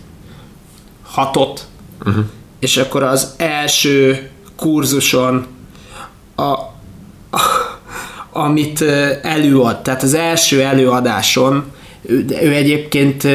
[1.03, 1.67] hatot,
[2.07, 2.25] uh-huh.
[2.59, 5.47] és akkor az első kurzuson
[6.35, 6.71] a, a,
[8.33, 8.81] amit
[9.23, 11.65] előad, tehát az első előadáson,
[12.03, 13.27] ő, ő egyébként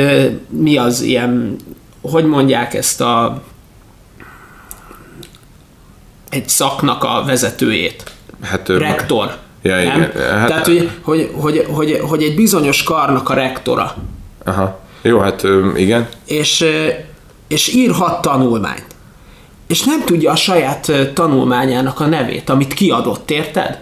[0.49, 1.55] mi az ilyen,
[2.01, 3.41] hogy mondják ezt a
[6.29, 8.17] egy szaknak a vezetőjét?
[8.41, 9.37] Hát, rektor.
[9.61, 9.99] Ja, igen.
[9.99, 10.11] Nem?
[10.37, 13.95] Hát, Tehát, hogy, hogy, hogy, hogy, hogy egy bizonyos karnak a rektora.
[14.45, 14.79] Aha.
[15.01, 15.43] Jó, hát
[15.75, 16.07] igen.
[16.25, 16.65] És,
[17.47, 18.85] és írhat tanulmányt.
[19.67, 23.79] És nem tudja a saját tanulmányának a nevét, amit kiadott, érted?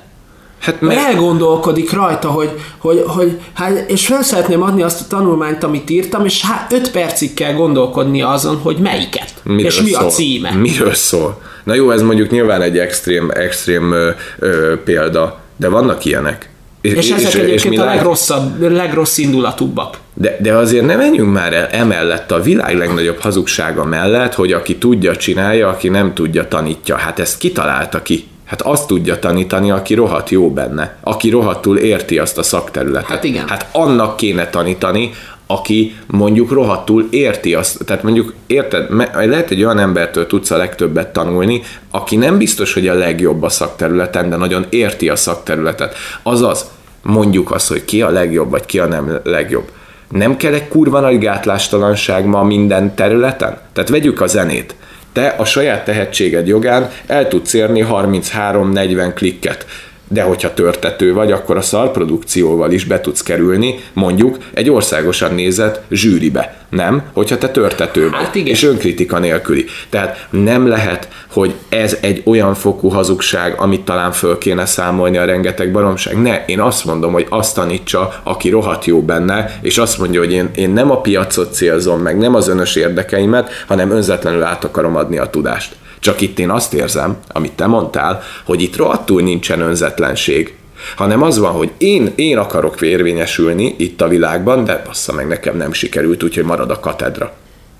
[0.60, 0.98] Hát meg...
[0.98, 6.26] elgondolkodik rajta, hogy, hogy, hogy hát, és fel szeretném adni azt a tanulmányt, amit írtam,
[6.26, 10.06] és hát öt percig kell gondolkodni azon, hogy melyiket, Miről és mi szól?
[10.06, 10.52] a címe.
[10.52, 11.42] Miről szól?
[11.68, 16.50] Na jó, ez mondjuk nyilván egy extrém, extrém ö, ö, példa, de vannak ilyenek.
[16.82, 19.98] És, és ezek és, egyébként és a legrosszabb, legrossz indulatúbbak.
[20.14, 24.76] De, de azért nem menjünk már el emellett a világ legnagyobb hazugsága mellett, hogy aki
[24.76, 26.96] tudja, csinálja, aki nem tudja, tanítja.
[26.96, 28.28] Hát ezt kitalálta ki.
[28.46, 33.10] Hát azt tudja tanítani, aki rohadt jó benne, aki rohadtul érti azt a szakterületet.
[33.10, 33.48] Hát igen.
[33.48, 35.12] Hát annak kéne tanítani,
[35.48, 41.14] aki mondjuk rohadtul érti azt, tehát mondjuk érted, lehet egy olyan embertől tudsz a legtöbbet
[41.14, 45.96] tanulni, aki nem biztos, hogy a legjobb a szakterületen, de nagyon érti a szakterületet.
[46.24, 46.66] Azaz,
[47.02, 49.72] mondjuk azt, hogy ki a legjobb, vagy ki a nem legjobb.
[50.10, 53.58] Nem kell egy kurva nagy gátlástalanság ma minden területen?
[53.74, 54.76] Tehát vegyük a zenét.
[55.14, 59.66] Te a saját tehetséged jogán el tudsz érni 33-40 klikket
[60.08, 65.82] De hogyha törtető vagy, akkor a szarprodukcióval is be tudsz kerülni, mondjuk egy országosan nézett
[65.92, 66.66] zsűribe.
[66.70, 67.02] Nem?
[67.14, 68.48] Hogyha te törtető vagy, Hát igen.
[68.48, 69.66] és önkritika nélküli.
[69.90, 75.26] Tehát nem lehet, hogy ez egy olyan fokú hazugság, amit talán föl kéne számolni a
[75.26, 76.22] rengeteg baromság.
[76.22, 80.32] Ne, én azt mondom, hogy azt tanítsa, aki rohadt jó benne, és azt mondja, hogy
[80.32, 84.96] én, én nem a piacot célzom meg, nem az önös érdekeimet, hanem önzetlenül át akarom
[84.96, 85.76] adni a tudást.
[86.00, 90.56] Csak itt én azt érzem, amit te mondtál, hogy itt rohadtul nincsen önzetlenség,
[90.96, 95.58] hanem az van, hogy én, én akarok érvényesülni itt a világban, de bassza meg nekem
[95.58, 97.34] nem sikerült, úgyhogy marad a katedra.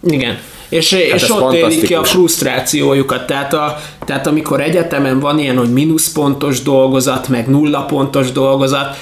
[0.04, 0.38] Igen.
[0.70, 3.26] És, Hát és ott élik ki a frusztrációjukat.
[3.28, 8.96] Tehát, a, tehát amikor egyetemen van ilyen, hogy mínuszpontos dolgozat, meg nulla pontos dolgozat,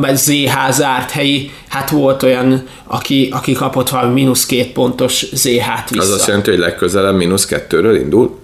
[0.00, 5.90] vagy ZH zárt helyi, hát volt olyan, aki, aki kapott valami mínusz két pontos ZH-t
[5.90, 6.02] vissza.
[6.02, 8.38] Az azt jelenti, hogy legközelebb mínusz kettőről indul?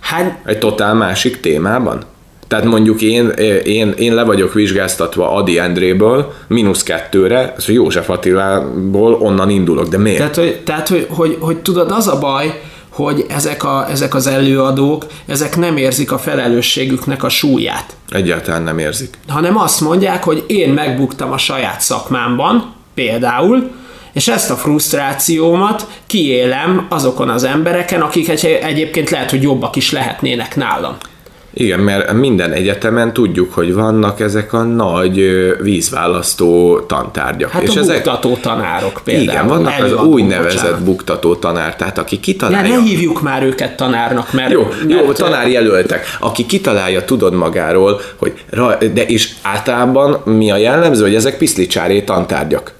[0.00, 2.02] Hát Egy totál másik témában?
[2.48, 3.28] Tehát mondjuk én,
[3.64, 9.98] én, én le vagyok vizsgáztatva Adi Endréből, mínusz kettőre, az József Attilából onnan indulok, de
[9.98, 10.18] miért?
[10.18, 12.60] Tehát, hogy, tehát hogy, hogy, hogy tudod, az a baj,
[13.04, 18.78] hogy ezek, a, ezek az előadók, ezek nem érzik a felelősségüknek a súlyát, Egyáltalán nem
[18.78, 19.18] érzik.
[19.28, 23.70] hanem azt mondják, hogy én megbuktam a saját szakmámban, például,
[24.12, 29.92] és ezt a frusztrációmat kiélem azokon az embereken, akik egy, egyébként lehet, hogy jobbak is
[29.92, 30.96] lehetnének nálam.
[31.54, 35.20] Igen, mert minden egyetemen tudjuk, hogy vannak ezek a nagy
[35.60, 37.50] vízválasztó tantárgyak.
[37.50, 39.28] Hát és a ezek, buktató tanárok például.
[39.28, 40.84] igen, vannak az Előadók, úgynevezett bocsánat.
[40.84, 42.76] buktató tanár, tehát aki kitalálja...
[42.76, 44.50] ne hívjuk már őket tanárnak, mert...
[44.50, 46.16] Jó, mert jó, tanárjelöltek.
[46.20, 48.44] Aki kitalálja, tudod magáról, hogy
[48.92, 52.72] de és általában mi a jellemző, hogy ezek piszlicsáré tantárgyak.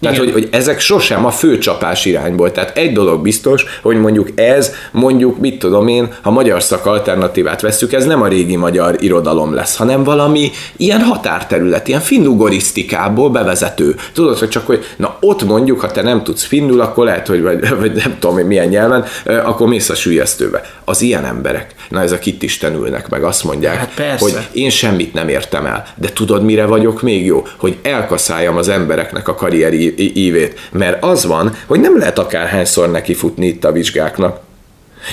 [0.00, 0.32] Tehát, Igen.
[0.32, 2.52] hogy, hogy ezek sosem a főcsapás irányból.
[2.52, 7.60] Tehát egy dolog biztos, hogy mondjuk ez, mondjuk, mit tudom én, ha magyar szak alternatívát
[7.60, 13.94] vesszük, ez nem a régi magyar irodalom lesz, hanem valami ilyen határterület, ilyen finnugorisztikából bevezető.
[14.12, 17.42] Tudod, hogy csak, hogy na ott mondjuk, ha te nem tudsz finnul, akkor lehet, hogy
[17.42, 20.62] vagy, vagy nem tudom, milyen nyelven, akkor mész a sülyeztőbe.
[20.84, 24.24] Az ilyen emberek, na ezek itt is tanulnak meg, azt mondják, Hát persze.
[24.24, 27.46] hogy én semmit nem értem el, de tudod, mire vagyok még jó?
[27.56, 30.68] Hogy elkaszáljam az embereknek a karrieri ívét.
[30.72, 34.40] Mert az van, hogy nem lehet akárhányszor neki futni itt a vizsgáknak.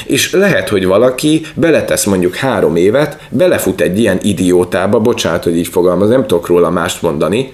[0.05, 5.67] És lehet, hogy valaki beletesz mondjuk három évet, belefut egy ilyen idiótába, bocsánat, hogy így
[5.67, 7.53] fogalmaz, nem tudok róla mást mondani,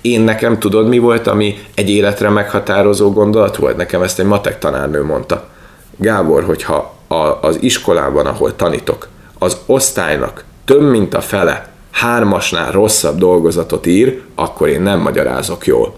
[0.00, 3.76] én nekem tudod, mi volt, ami egy életre meghatározó gondolat volt?
[3.76, 5.48] Nekem ezt egy matek tanárnő mondta.
[5.96, 13.18] Gábor, hogyha a, az iskolában, ahol tanítok, az osztálynak több mint a fele hármasnál rosszabb
[13.18, 15.94] dolgozatot ír, akkor én nem magyarázok jól.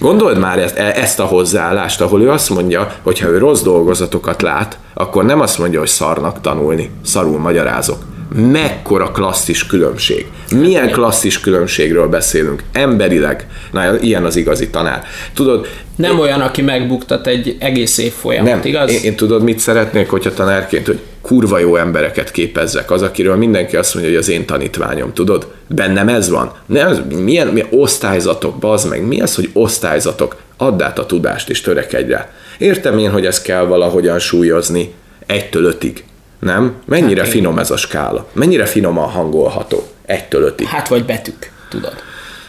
[0.00, 3.62] Gondold már ezt, e- ezt a hozzáállást, ahol ő azt mondja, hogy ha ő rossz
[3.62, 7.98] dolgozatokat lát, akkor nem azt mondja, hogy szarnak tanulni, szarul magyarázok.
[8.34, 10.26] Mekkora klasszis különbség.
[10.50, 12.62] Milyen klasszis különbségről beszélünk.
[12.72, 13.46] Emberileg.
[13.72, 15.04] Na, ilyen az igazi tanár.
[15.34, 18.90] Tudod, Nem olyan, aki megbuktat egy egész év folyamat, nem, igaz?
[18.90, 23.76] Én, én tudod, mit szeretnék, hogyha tanárként, hogy kurva jó embereket képezzek, az, akiről mindenki
[23.76, 25.52] azt mondja, hogy az én tanítványom, tudod?
[25.68, 26.52] Bennem ez van.
[26.66, 30.36] Ne, az, milyen, milyen osztályzatok, bazd meg, mi az, hogy osztályzatok?
[30.56, 32.30] Add át a tudást és törekedj rá.
[32.58, 34.94] Értem én, hogy ezt kell valahogyan súlyozni,
[35.26, 36.04] egytől ötig.
[36.38, 36.74] Nem?
[36.84, 38.28] Mennyire Hát finom ez a skála?
[38.32, 39.86] Mennyire finoman hangolható?
[40.06, 40.66] Egytől ötig.
[40.66, 41.94] Hát vagy betűk, tudod.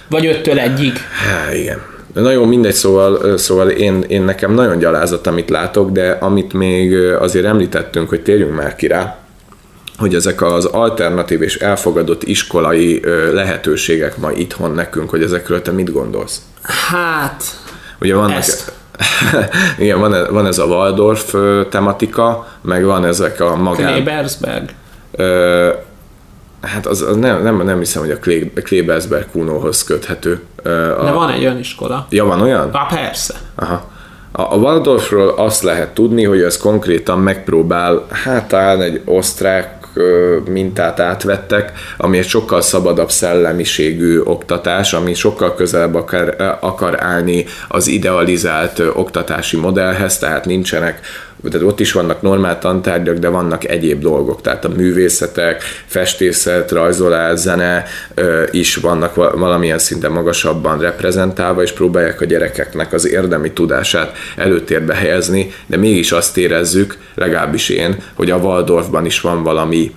[0.10, 0.94] Vagy öttől egyig.
[0.98, 1.93] Há, igen.
[2.14, 6.54] De Na jó, mindegy, szóval, szóval én, én nekem nagyon gyalázat, amit látok, de amit
[6.54, 9.18] még azért említettünk, hogy térjünk már ki rá,
[9.98, 13.02] hogy ezek az alternatív és elfogadott iskolai
[13.34, 16.42] lehetőségek ma itthon nekünk, hogy ezekről te mit gondolsz?
[16.62, 17.44] Hát,
[18.04, 18.72] Ugye vannak, Ezt.
[19.80, 21.36] igen, van, e- van ez a Waldorf
[21.70, 23.92] tematika, meg van ezek a magán...
[23.94, 24.70] Klebersberg.
[25.12, 25.70] Ö,
[26.68, 30.40] hát az, az nem, nem, nem hiszem, hogy a Kle- Klebersberg Kunohoz köthető.
[30.64, 32.08] A, De van egy olyan iskola.
[32.10, 32.74] Ja, van olyan?
[32.74, 33.34] Há, persze.
[33.56, 33.92] Aha.
[34.32, 39.82] A a Waldorfról azt lehet tudni, hogy ez konkrétan megpróbál, hát talán egy osztrák
[40.50, 47.88] mintát átvettek, ami egy sokkal szabadabb szellemiségű oktatás, ami sokkal közelebb akar, akar állni az
[47.88, 51.00] idealizált oktatási modellhez, tehát nincsenek
[51.50, 57.40] tehát ott is vannak normál tantárgyak, de vannak egyéb dolgok, tehát a művészetek, festészet, rajzolás,
[57.40, 63.52] zene ö, is vannak val- valamilyen szinten magasabban reprezentálva, és próbálják a gyerekeknek az érdemi
[63.52, 69.92] tudását előtérbe helyezni, de mégis azt érezzük, legalábbis én, hogy a Waldorfban is van valami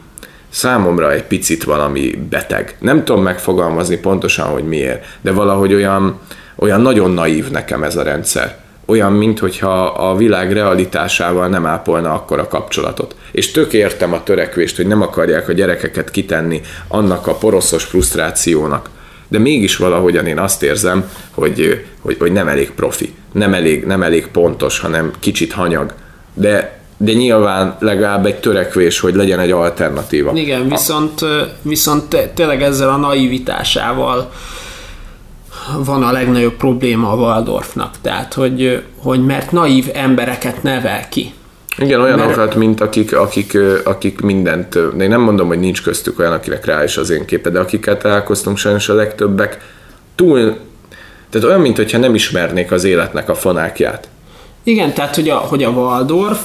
[0.50, 2.76] számomra egy picit valami beteg.
[2.80, 6.20] Nem tudom megfogalmazni pontosan, hogy miért, de valahogy olyan,
[6.56, 8.56] olyan nagyon naív nekem ez a rendszer.
[8.86, 13.14] Olyan, mintha a világ realitásával nem ápolna akkor a kapcsolatot.
[13.32, 18.90] És tök értem a törekvést, hogy nem akarják a gyerekeket kitenni annak a poroszos frusztrációnak,
[19.28, 24.02] de mégis valahogyan én azt érzem, hogy, hogy, hogy nem elég profi, nem elég, nem
[24.02, 25.92] elég pontos, hanem kicsit hanyag.
[26.34, 30.32] De, de nyilván legalább egy törekvés, hogy legyen egy alternatíva.
[30.34, 31.20] Igen, viszont,
[31.62, 34.30] viszont tényleg ezzel a naivitásával
[35.84, 37.94] van a legnagyobb probléma a Waldorfnak.
[38.00, 41.32] Tehát, hogy, hogy mert naív embereket nevel ki.
[41.78, 42.54] Igen, olyanokat, mert...
[42.54, 46.84] mint akik, akik, akik mindent, de én nem mondom, hogy nincs köztük olyan, akinek rá
[46.84, 49.58] is az én képe, de akiket találkoztunk sajnos a legtöbbek
[50.14, 50.56] túl,
[51.30, 54.08] tehát olyan, mintha nem ismernék az életnek a fonákját.
[54.62, 56.40] Igen, tehát hogy a, hogy a Waldorf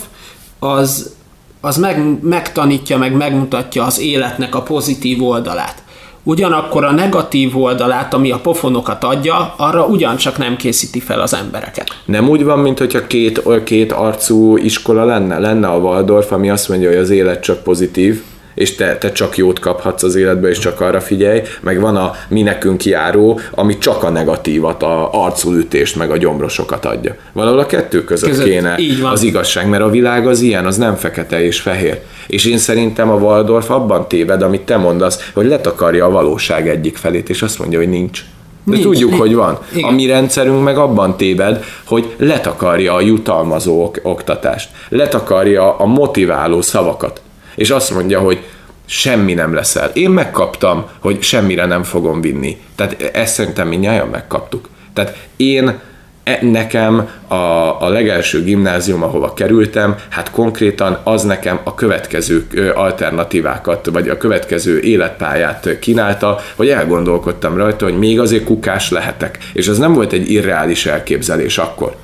[0.59, 1.15] az,
[1.61, 5.83] az meg, megtanítja, meg megmutatja az életnek a pozitív oldalát.
[6.23, 12.01] Ugyanakkor a negatív oldalát, ami a pofonokat adja, arra ugyancsak nem készíti fel az embereket.
[12.05, 15.39] Nem úgy van, mint hogyha két, két arcú iskola lenne?
[15.39, 18.21] Lenne a Waldorf, ami azt mondja, hogy az élet csak pozitív,
[18.53, 22.11] és te, te csak jót kaphatsz az életbe, és csak arra figyelj, meg van a
[22.27, 27.15] mi nekünk járó, ami csak a negatívat, a arculütést, meg a gyomrosokat adja.
[27.33, 30.95] Valahol a kettő között, között kéne az igazság, mert a világ az ilyen, az nem
[30.95, 31.99] fekete és fehér.
[32.27, 36.97] És én szerintem a Waldorf abban téved, amit te mondasz, hogy letakarja a valóság egyik
[36.97, 38.23] felét, és azt mondja, hogy nincs.
[38.63, 38.85] De Nincs.
[38.85, 39.57] tudjuk, hogy van.
[39.73, 39.89] Igen.
[39.89, 46.61] A mi rendszerünk meg abban téved, hogy letakarja a jutalmazó ok- oktatást, letakarja a motiváló
[46.61, 47.21] szavakat
[47.55, 48.43] és azt mondja, hogy
[48.85, 49.89] semmi nem leszel.
[49.93, 52.57] Én megkaptam, hogy semmire nem fogom vinni.
[52.75, 54.69] Tehát ezt szerintem mindjárt megkaptuk.
[54.93, 55.79] Tehát én
[56.23, 57.35] e, nekem a,
[57.81, 64.79] a legelső gimnázium, ahova kerültem, hát konkrétan az nekem a következő alternatívákat, vagy a következő
[64.79, 69.37] életpályát kínálta, hogy elgondolkodtam rajta, hogy még azért kukás lehetek.
[69.53, 71.95] És az nem volt egy irreális elképzelés akkor.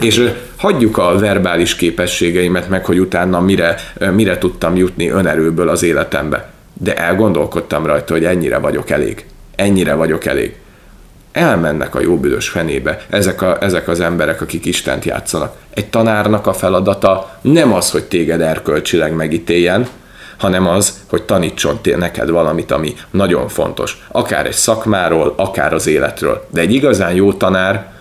[0.00, 3.76] És hagyjuk a verbális képességeimet meg, hogy utána mire,
[4.12, 6.50] mire tudtam jutni önerőből az életembe.
[6.72, 9.24] De elgondolkodtam rajta, hogy ennyire vagyok elég.
[9.56, 10.56] Ennyire vagyok elég.
[11.32, 15.56] Elmennek a jóbüdös fenébe ezek, a, ezek az emberek, akik Istent játszanak.
[15.74, 19.88] Egy tanárnak a feladata nem az, hogy téged erkölcsileg megítéljen,
[20.36, 24.04] hanem az, hogy tanítson neked valamit, ami nagyon fontos.
[24.08, 26.46] Akár egy szakmáról, akár az életről.
[26.50, 27.92] De egy igazán jó tanár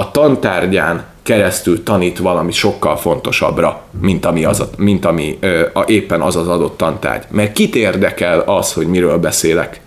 [0.00, 5.84] a tantárgyán keresztül tanít valami sokkal fontosabbra, mint ami, az a, mint ami ö, a,
[5.86, 7.24] éppen az az adott tantárgy.
[7.28, 9.80] Mert kit érdekel az, hogy miről beszélek?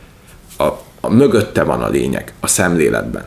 [0.58, 0.64] A,
[1.02, 3.24] a mögötte van a lényeg, a szemléletben.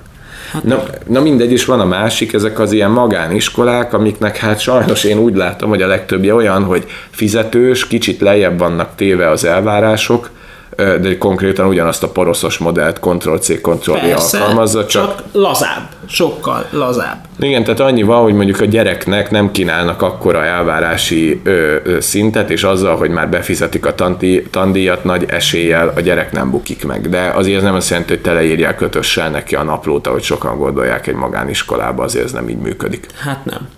[0.53, 5.05] Hát na, na mindegy, és van a másik, ezek az ilyen magániskolák, amiknek hát sajnos
[5.05, 10.31] én úgy látom, hogy a legtöbbje olyan, hogy fizetős, kicsit lejjebb vannak téve az elvárások,
[10.77, 15.17] de konkrétan ugyanazt a poroszos modellt Ctrl-C, Ctrl-V alkalmazza, csak...
[15.17, 17.25] csak lazább, sokkal lazább.
[17.39, 22.51] Igen, tehát annyi van, hogy mondjuk a gyereknek nem kínálnak akkora elvárási ö, ö, szintet,
[22.51, 27.09] és azzal, hogy már befizetik a tandi, tandíjat, nagy eséllyel a gyerek nem bukik meg.
[27.09, 31.07] De azért ez nem azt jelenti, hogy teleírják kötössel neki a naplót, ahogy sokan gondolják
[31.07, 33.07] egy magániskolába, azért ez nem így működik.
[33.19, 33.69] Hát nem.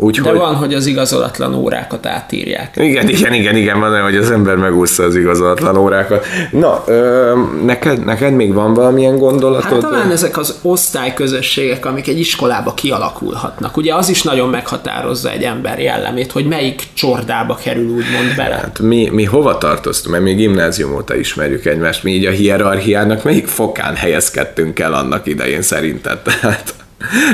[0.00, 0.32] Úgyhogy...
[0.32, 2.76] De van, hogy az igazolatlan órákat átírják.
[2.76, 6.26] Igen, igen, igen, igen, van, hogy az ember megúszta az igazolatlan órákat.
[6.50, 7.32] Na, ö,
[7.64, 9.70] neked, neked még van valamilyen gondolatod?
[9.70, 13.76] Hát talán ezek az osztályközösségek, amik egy iskolába kialakulhatnak.
[13.76, 18.54] Ugye az is nagyon meghatározza egy ember jellemét, hogy melyik csordába kerül úgymond bele.
[18.54, 20.14] Hát mi, mi hova tartoztunk?
[20.14, 25.26] Mert mi gimnázium óta ismerjük egymást, mi így a hierarchiának melyik fokán helyezkedtünk el annak
[25.26, 26.18] idején szerinted?
[26.40, 26.74] Tehát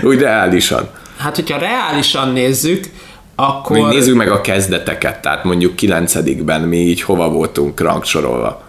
[0.02, 0.88] úgy reálisan.
[1.16, 2.84] Hát, hogyha reálisan nézzük,
[3.34, 3.76] akkor...
[3.76, 8.64] Még nézzük meg a kezdeteket, tehát mondjuk kilencedikben mi így hova voltunk rangsorolva.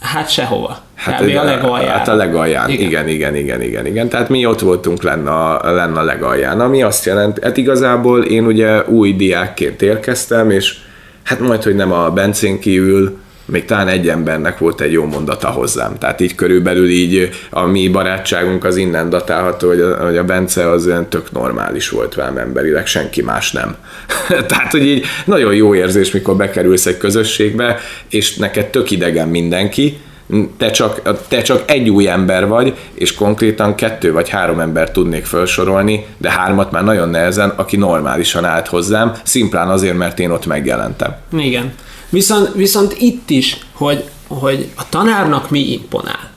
[0.00, 0.78] Hát sehova.
[0.94, 1.96] Hát, a legalján.
[1.96, 2.86] Hát a legalján, igen.
[2.86, 4.08] igen, igen, igen, igen, igen.
[4.08, 8.46] Tehát mi ott voltunk lenne a, lenne a legalján, ami azt jelenti, hát igazából én
[8.46, 10.74] ugye új diákként érkeztem, és
[11.22, 13.18] hát majd, hogy nem a Bencén kívül,
[13.50, 15.98] még talán egy embernek volt egy jó mondata hozzám.
[15.98, 20.70] Tehát így körülbelül így a mi barátságunk az innen datálható, hogy a, hogy a Bence
[20.70, 23.76] az olyan tök normális volt velem emberileg, senki más nem.
[24.48, 29.98] Tehát, hogy így nagyon jó érzés, mikor bekerülsz egy közösségbe, és neked tök idegen mindenki,
[30.56, 35.24] te csak, te csak egy új ember vagy, és konkrétan kettő vagy három ember tudnék
[35.24, 40.46] felsorolni, de hármat már nagyon nehezen, aki normálisan állt hozzám, szimplán azért, mert én ott
[40.46, 41.16] megjelentem.
[41.38, 41.72] Igen.
[42.08, 46.30] Viszont, viszont itt is, hogy, hogy a tanárnak mi imponál,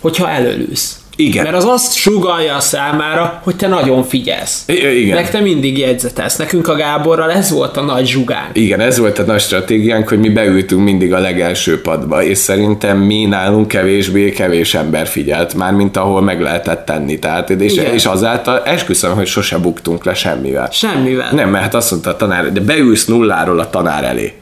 [0.00, 1.00] hogyha előlősz.
[1.16, 1.44] Igen.
[1.44, 4.62] Mert az azt sugalja a számára, hogy te nagyon figyelsz.
[4.66, 5.14] I- igen.
[5.14, 6.36] Meg te mindig jegyzetelsz.
[6.36, 8.48] Nekünk a Gáborral ez volt a nagy zsugánk.
[8.52, 12.98] Igen, ez volt a nagy stratégiánk, hogy mi beültünk mindig a legelső padba, és szerintem
[12.98, 17.18] mi nálunk kevésbé kevés ember figyelt, már mint ahol meg lehetett tenni.
[17.18, 17.94] Tehát, és, Igen.
[17.94, 20.68] és azáltal esküszöm, hogy sose buktunk le semmivel.
[20.70, 21.28] Semmivel.
[21.32, 24.32] Nem, mert hát azt mondta a tanár, de beülsz nulláról a tanár elé.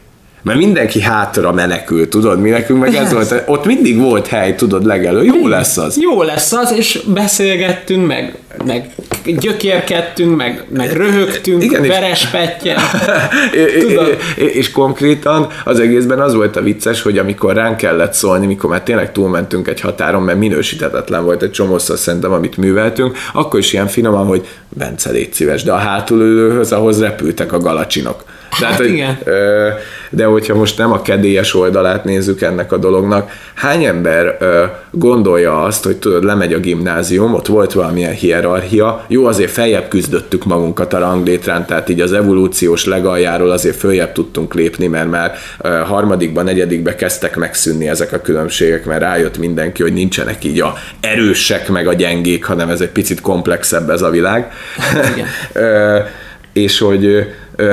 [0.45, 4.85] Mert mindenki hátra menekül, tudod, mi nekünk meg ez volt, ott mindig volt hely, tudod,
[4.85, 5.99] legelő, jó lesz az.
[6.01, 8.91] Jó lesz az, és beszélgettünk, meg, meg
[9.25, 12.77] gyökérkedtünk, meg, meg röhögtünk, Igen, és- veres pettyel.
[13.79, 13.89] Tudod?
[13.89, 14.17] Tudod?
[14.37, 18.83] És konkrétan az egészben az volt a vicces, hogy amikor ránk kellett szólni, mikor már
[18.83, 23.87] tényleg túlmentünk egy határon, mert minősítetetlen volt egy csomószor szerintem, amit műveltünk, akkor is ilyen
[23.89, 28.25] finoman, hogy Bence, légy szíves, de a hátulülőhöz ahhoz repültek a galacsinok.
[28.63, 29.19] Hát hogy, igen.
[29.25, 29.69] ö,
[30.11, 35.63] de hogyha most nem a kedélyes oldalát nézzük ennek a dolognak, hány ember ö, gondolja
[35.63, 40.93] azt, hogy tudod, lemegy a gimnázium, ott volt valamilyen hierarchia, jó, azért feljebb küzdöttük magunkat
[40.93, 46.45] a ranglétrán, tehát így az evolúciós legaljáról azért följebb tudtunk lépni, mert már ö, harmadikban,
[46.45, 51.87] negyedikbe kezdtek megszűnni ezek a különbségek, mert rájött mindenki, hogy nincsenek így a erősek meg
[51.87, 54.53] a gyengék, hanem ez egy picit komplexebb ez a világ.
[55.15, 55.27] Igen.
[55.65, 55.99] Ö,
[56.53, 57.27] és hogy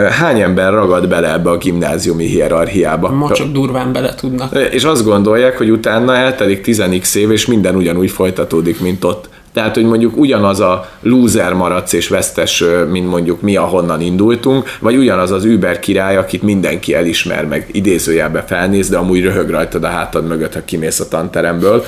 [0.10, 3.10] hány ember ragad bele ebbe a gimnáziumi hierarchiába.
[3.12, 4.56] Ma csak durván bele tudnak.
[4.72, 6.84] És azt gondolják, hogy utána eltelik 10
[7.16, 9.30] év, és minden ugyanúgy folytatódik, mint ott.
[9.54, 14.95] Tehát, hogy mondjuk ugyanaz a loser maradsz és vesztes, mint mondjuk mi, ahonnan indultunk, vagy
[14.95, 19.88] ugyanaz az Uber király, akit mindenki elismer, meg idézőjelbe felnéz, de amúgy röhög rajtad a
[19.88, 21.84] hátad mögött, ha kimész a tanteremből.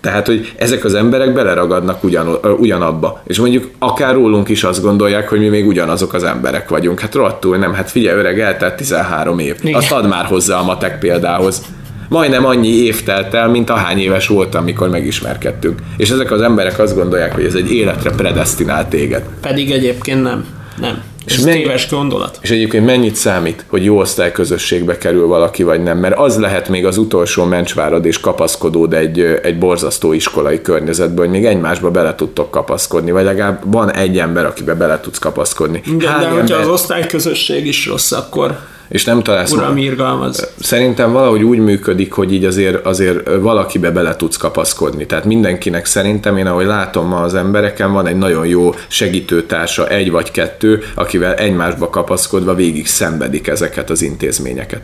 [0.00, 3.22] Tehát, hogy ezek az emberek beleragadnak ugyan, ugyanabba.
[3.26, 7.00] És mondjuk akár rólunk is azt gondolják, hogy mi még ugyanazok az emberek vagyunk.
[7.00, 9.56] Hát rohadtul nem, hát figyelj öreg, eltelt 13 év.
[9.62, 9.74] Igen.
[9.74, 11.62] Azt add már hozzá a matek példához
[12.10, 15.78] majdnem annyi év telt el, mint ahány éves voltam, amikor megismerkedtünk.
[15.96, 19.22] És ezek az emberek azt gondolják, hogy ez egy életre predestinált téged.
[19.40, 20.44] Pedig egyébként nem.
[20.80, 21.02] Nem.
[21.26, 22.38] És Ez meg- téves gondolat.
[22.40, 25.98] És egyébként mennyit számít, hogy jó osztályközösségbe kerül valaki, vagy nem?
[25.98, 31.30] Mert az lehet még az utolsó mencsvárad és kapaszkodód egy, egy borzasztó iskolai környezetben, hogy
[31.30, 35.80] még egymásba bele tudtok kapaszkodni, vagy legalább van egy ember, akibe bele tudsz kapaszkodni.
[35.86, 38.58] Igen, de Hány hogyha ember- az osztályközösség is rossz, akkor
[38.90, 40.48] és nem találsz uram irgalmaz.
[40.60, 45.06] Szerintem valahogy úgy működik, hogy így azért, azért valakibe bele tudsz kapaszkodni.
[45.06, 50.10] Tehát mindenkinek szerintem, én ahogy látom ma az embereken, van egy nagyon jó segítőtársa, egy
[50.10, 54.80] vagy kettő, akivel egymásba kapaszkodva végig szenvedik ezeket az intézményeket.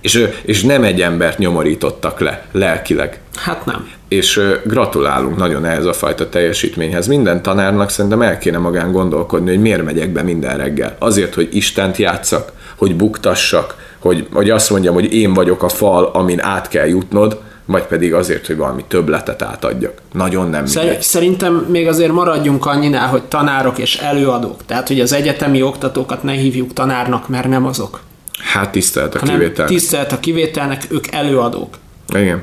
[0.00, 3.20] És, és nem egy embert nyomorítottak le, lelkileg.
[3.34, 3.88] Hát nem.
[4.08, 7.06] És gratulálunk nagyon ehhez a fajta teljesítményhez.
[7.06, 10.96] Minden tanárnak szerintem el kéne magán gondolkodni, hogy miért megyek be minden reggel.
[10.98, 16.04] Azért, hogy Istent játszak, hogy buktassak, hogy, hogy azt mondjam, hogy én vagyok a fal,
[16.04, 19.92] amin át kell jutnod, vagy pedig azért, hogy valami többletet átadjak.
[20.12, 21.02] Nagyon nem mindegy.
[21.02, 24.64] Szerintem még azért maradjunk annyinál, hogy tanárok és előadók.
[24.66, 28.00] Tehát, hogy az egyetemi oktatókat ne hívjuk tanárnak, mert nem azok.
[28.38, 29.66] Hát tisztelt a Hanem kivétel.
[29.66, 31.74] tisztelt a kivételnek, ők előadók.
[32.14, 32.42] Igen.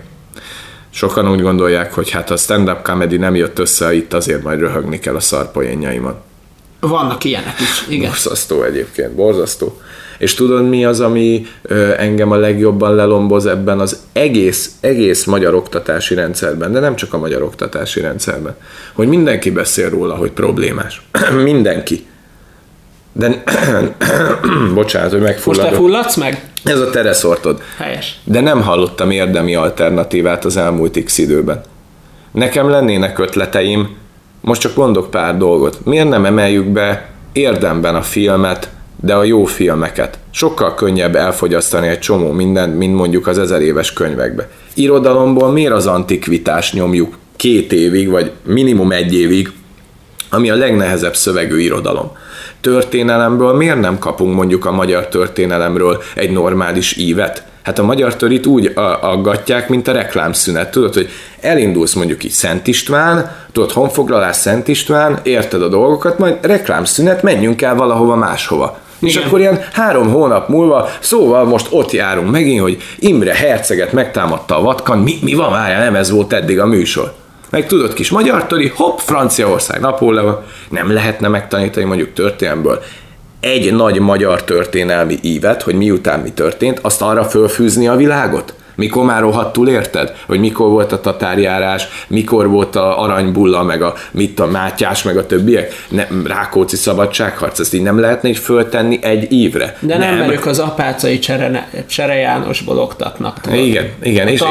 [0.89, 4.99] Sokan úgy gondolják, hogy hát a stand-up comedy nem jött össze, itt azért majd röhögni
[4.99, 6.15] kell a szarpoénjaimat.
[6.79, 8.09] Vannak ilyenek is, igen.
[8.09, 9.81] Borzasztó egyébként, borzasztó.
[10.17, 11.45] És tudod mi az, ami
[11.97, 17.17] engem a legjobban lelomboz ebben az egész, egész magyar oktatási rendszerben, de nem csak a
[17.17, 18.55] magyar oktatási rendszerben,
[18.93, 21.01] hogy mindenki beszél róla, hogy problémás.
[21.43, 22.05] mindenki.
[23.13, 23.43] De,
[24.73, 25.71] bocsánat, hogy Most megfulladok.
[25.71, 26.49] lefulladsz meg?
[26.63, 27.61] Ez a tereszortod.
[27.77, 28.19] Helyes.
[28.23, 31.61] De nem hallottam érdemi alternatívát az elmúlt x időben.
[32.31, 33.95] Nekem lennének ötleteim,
[34.41, 35.85] most csak mondok pár dolgot.
[35.85, 38.69] Miért nem emeljük be érdemben a filmet,
[39.01, 40.19] de a jó filmeket?
[40.31, 44.49] Sokkal könnyebb elfogyasztani egy csomó mindent, mint mondjuk az ezer éves könyvekbe.
[44.73, 49.51] Irodalomból miért az antikvitás nyomjuk két évig, vagy minimum egy évig,
[50.29, 52.11] ami a legnehezebb szövegű irodalom.
[52.61, 57.43] Történelemből miért nem kapunk mondjuk a magyar történelemről egy normális ívet?
[57.63, 58.71] Hát a magyar törit úgy
[59.01, 60.71] aggatják, mint a reklámszünet.
[60.71, 66.37] Tudod, hogy elindulsz mondjuk így Szent István, tudod, honfoglalás Szent István, érted a dolgokat, majd
[66.41, 68.79] reklámszünet, menjünk el valahova máshova.
[69.05, 69.27] És Igen.
[69.27, 74.61] akkor ilyen három hónap múlva, szóval most ott járunk megint, hogy Imre herceget megtámadta a
[74.61, 77.13] vatkan, mi, mi van, várjál, nem ez volt eddig a műsor.
[77.49, 80.37] Meg tudod, kis magyar töri, hopp, Franciaország, Napóleon,
[80.69, 82.81] nem lehetne megtanítani mondjuk történelmből
[83.45, 88.53] egy nagy magyar történelmi ívet, hogy miután mi történt, azt arra fölfűzni a világot?
[88.75, 90.15] Mikor már rohadtul érted?
[90.25, 95.17] Hogy mikor volt a tatárjárás, mikor volt a aranybulla, meg a mit a Mátyás, meg
[95.17, 95.73] a többiek?
[95.89, 99.77] Ne, Rákóczi szabadságharc, ezt így nem lehetne így föltenni egy évre.
[99.79, 100.31] De nem, nem.
[100.31, 103.41] ők az apácai Csere, Csere Jánosból oktatnak.
[103.41, 103.59] Tudod.
[103.59, 104.27] Igen, igen.
[104.27, 104.43] És,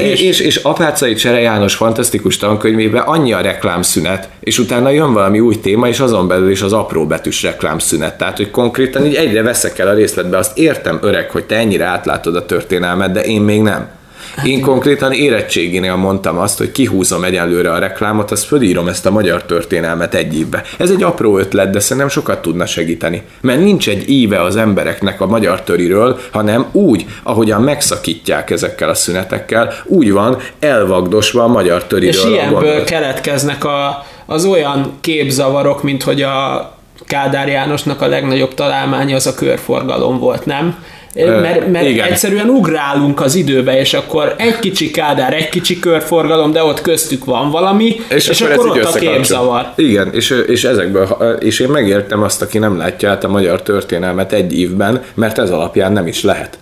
[0.00, 5.40] és, és, és apácai Csere János fantasztikus tankönyvében annyi a reklámszünet, és utána jön valami
[5.40, 8.18] új téma, és azon belül is az apró betűs reklámszünet.
[8.18, 11.84] Tehát, hogy konkrétan így egyre veszek el a részletbe, azt értem öreg, hogy te ennyire
[11.84, 13.88] átlátod a történelmet, de én még nem.
[14.36, 19.10] Hát én konkrétan érettséginél mondtam azt, hogy kihúzom egyelőre a reklámot, azt fölírom ezt a
[19.10, 20.62] magyar történelmet egy évbe.
[20.78, 23.22] Ez egy apró ötlet, de szerintem sokat tudna segíteni.
[23.40, 28.94] Mert nincs egy íve az embereknek a magyar töriről, hanem úgy, ahogyan megszakítják ezekkel a
[28.94, 32.20] szünetekkel, úgy van elvagdosva a magyar töriről.
[32.20, 36.70] És ilyenből keletkeznek a, az olyan képzavarok, mint hogy a
[37.06, 40.76] Kádár Jánosnak a legnagyobb találmánya az a körforgalom volt, nem?
[41.24, 42.06] Mert, mert Igen.
[42.06, 47.24] egyszerűen ugrálunk az időbe, és akkor egy kicsi kádár, egy kicsi körforgalom, de ott köztük
[47.24, 49.72] van valami, és, és akkor, akkor ott a képzavar.
[49.76, 54.32] Igen, és, és ezekből, és én megértem azt, aki nem látja át a magyar történelmet
[54.32, 56.58] egy évben, mert ez alapján nem is lehet.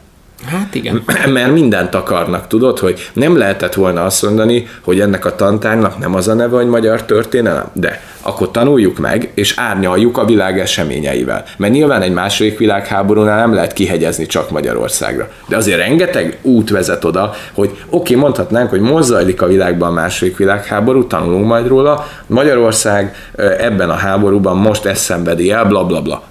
[0.47, 1.03] Hát igen.
[1.33, 6.15] Mert mindent akarnak, tudod, hogy nem lehetett volna azt mondani, hogy ennek a tantárnak nem
[6.15, 11.45] az a neve, hogy magyar történelem, de akkor tanuljuk meg, és árnyaljuk a világ eseményeivel.
[11.57, 15.29] Mert nyilván egy második világháborúnál nem lehet kihegyezni csak Magyarországra.
[15.49, 19.93] De azért rengeteg út vezet oda, hogy oké, okay, mondhatnánk, hogy most a világban a
[19.93, 23.15] második világháború, tanulunk majd róla, Magyarország
[23.59, 26.23] ebben a háborúban most ezt szenvedi el, bla bla bla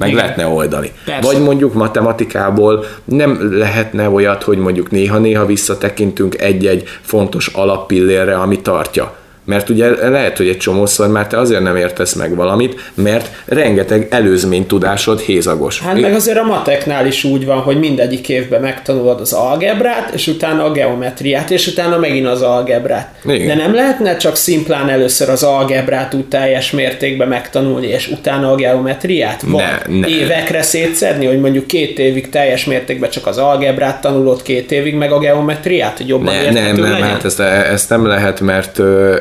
[0.00, 0.20] meg Igen.
[0.20, 0.92] lehetne oldani.
[1.04, 1.32] Persze.
[1.32, 9.18] Vagy mondjuk matematikából nem lehetne olyat, hogy mondjuk néha-néha visszatekintünk egy-egy fontos alappillérre, ami tartja
[9.44, 14.06] mert ugye lehet, hogy egy csomószor már te azért nem értesz meg valamit, mert rengeteg
[14.10, 15.80] előzmény tudásod hézagos.
[15.80, 20.26] Hát meg azért a mateknál is úgy van, hogy mindegyik évben megtanulod az algebrát, és
[20.26, 23.14] utána a geometriát, és utána megint az algebrát.
[23.24, 23.46] Igen.
[23.46, 28.54] De nem lehetne csak szimplán először az algebrát úgy teljes mértékben megtanulni, és utána a
[28.54, 29.42] geometriát?
[29.42, 30.08] Van ne, ne.
[30.08, 35.12] évekre szétszedni, hogy mondjuk két évig teljes mértékben csak az algebrát tanulod, két évig meg
[35.12, 37.08] a geometriát, hogy jobban ne, nem, nem, legyen?
[37.08, 38.80] hát ezt, ezt nem lehet, mert,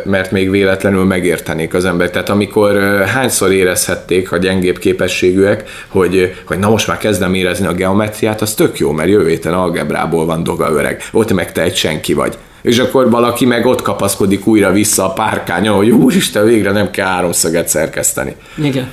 [0.10, 2.12] mert még véletlenül megértenék az emberek.
[2.12, 7.74] Tehát amikor hányszor érezhették a gyengébb képességűek, hogy, hogy na most már kezdem érezni a
[7.74, 11.04] geometriát, az tök jó, mert jövő héten algebrából van doga öreg.
[11.12, 12.38] Ott meg te egy senki vagy.
[12.62, 17.08] És akkor valaki meg ott kapaszkodik újra vissza a párkányon, hogy úristen, végre nem kell
[17.08, 18.36] háromszöget szerkeszteni.
[18.56, 18.92] Igen.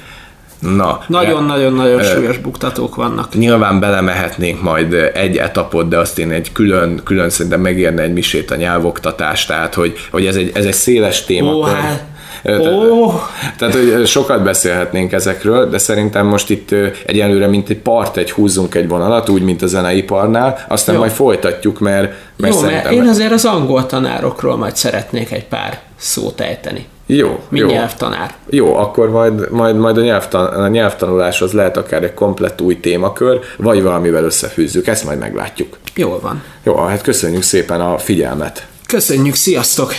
[0.58, 3.34] Na, Nagyon-nagyon-nagyon súlyos buktatók vannak.
[3.34, 8.50] Nyilván belemehetnénk majd egy etapot, de azt én egy külön, külön szerintem megérne egy misét
[8.50, 11.52] a nyelvoktatás, tehát hogy, hogy ez, egy, ez egy széles téma.
[11.52, 12.04] Ó, hát,
[12.48, 13.14] Oh.
[13.58, 16.74] Tehát, hogy sokat beszélhetnénk ezekről, de szerintem most itt
[17.06, 21.00] egyelőre, mint egy part, egy húzzunk egy vonalat, úgy, mint a zeneiparnál, aztán Jó.
[21.00, 25.80] majd folytatjuk, mert, mert Jó, mert én azért az angol tanárokról majd szeretnék egy pár
[25.96, 26.86] szót ejteni.
[27.06, 27.66] Jó, Mi jó.
[27.66, 28.34] nyelvtanár.
[28.50, 32.80] Jó, akkor majd, majd, majd a, nyelvtan, a nyelvtanulás az lehet akár egy komplett új
[32.80, 35.78] témakör, vagy valamivel összefűzzük, ezt majd meglátjuk.
[35.94, 36.42] Jól van.
[36.62, 38.66] Jó, hát köszönjük szépen a figyelmet.
[38.86, 39.92] Köszönjük, sziasztok!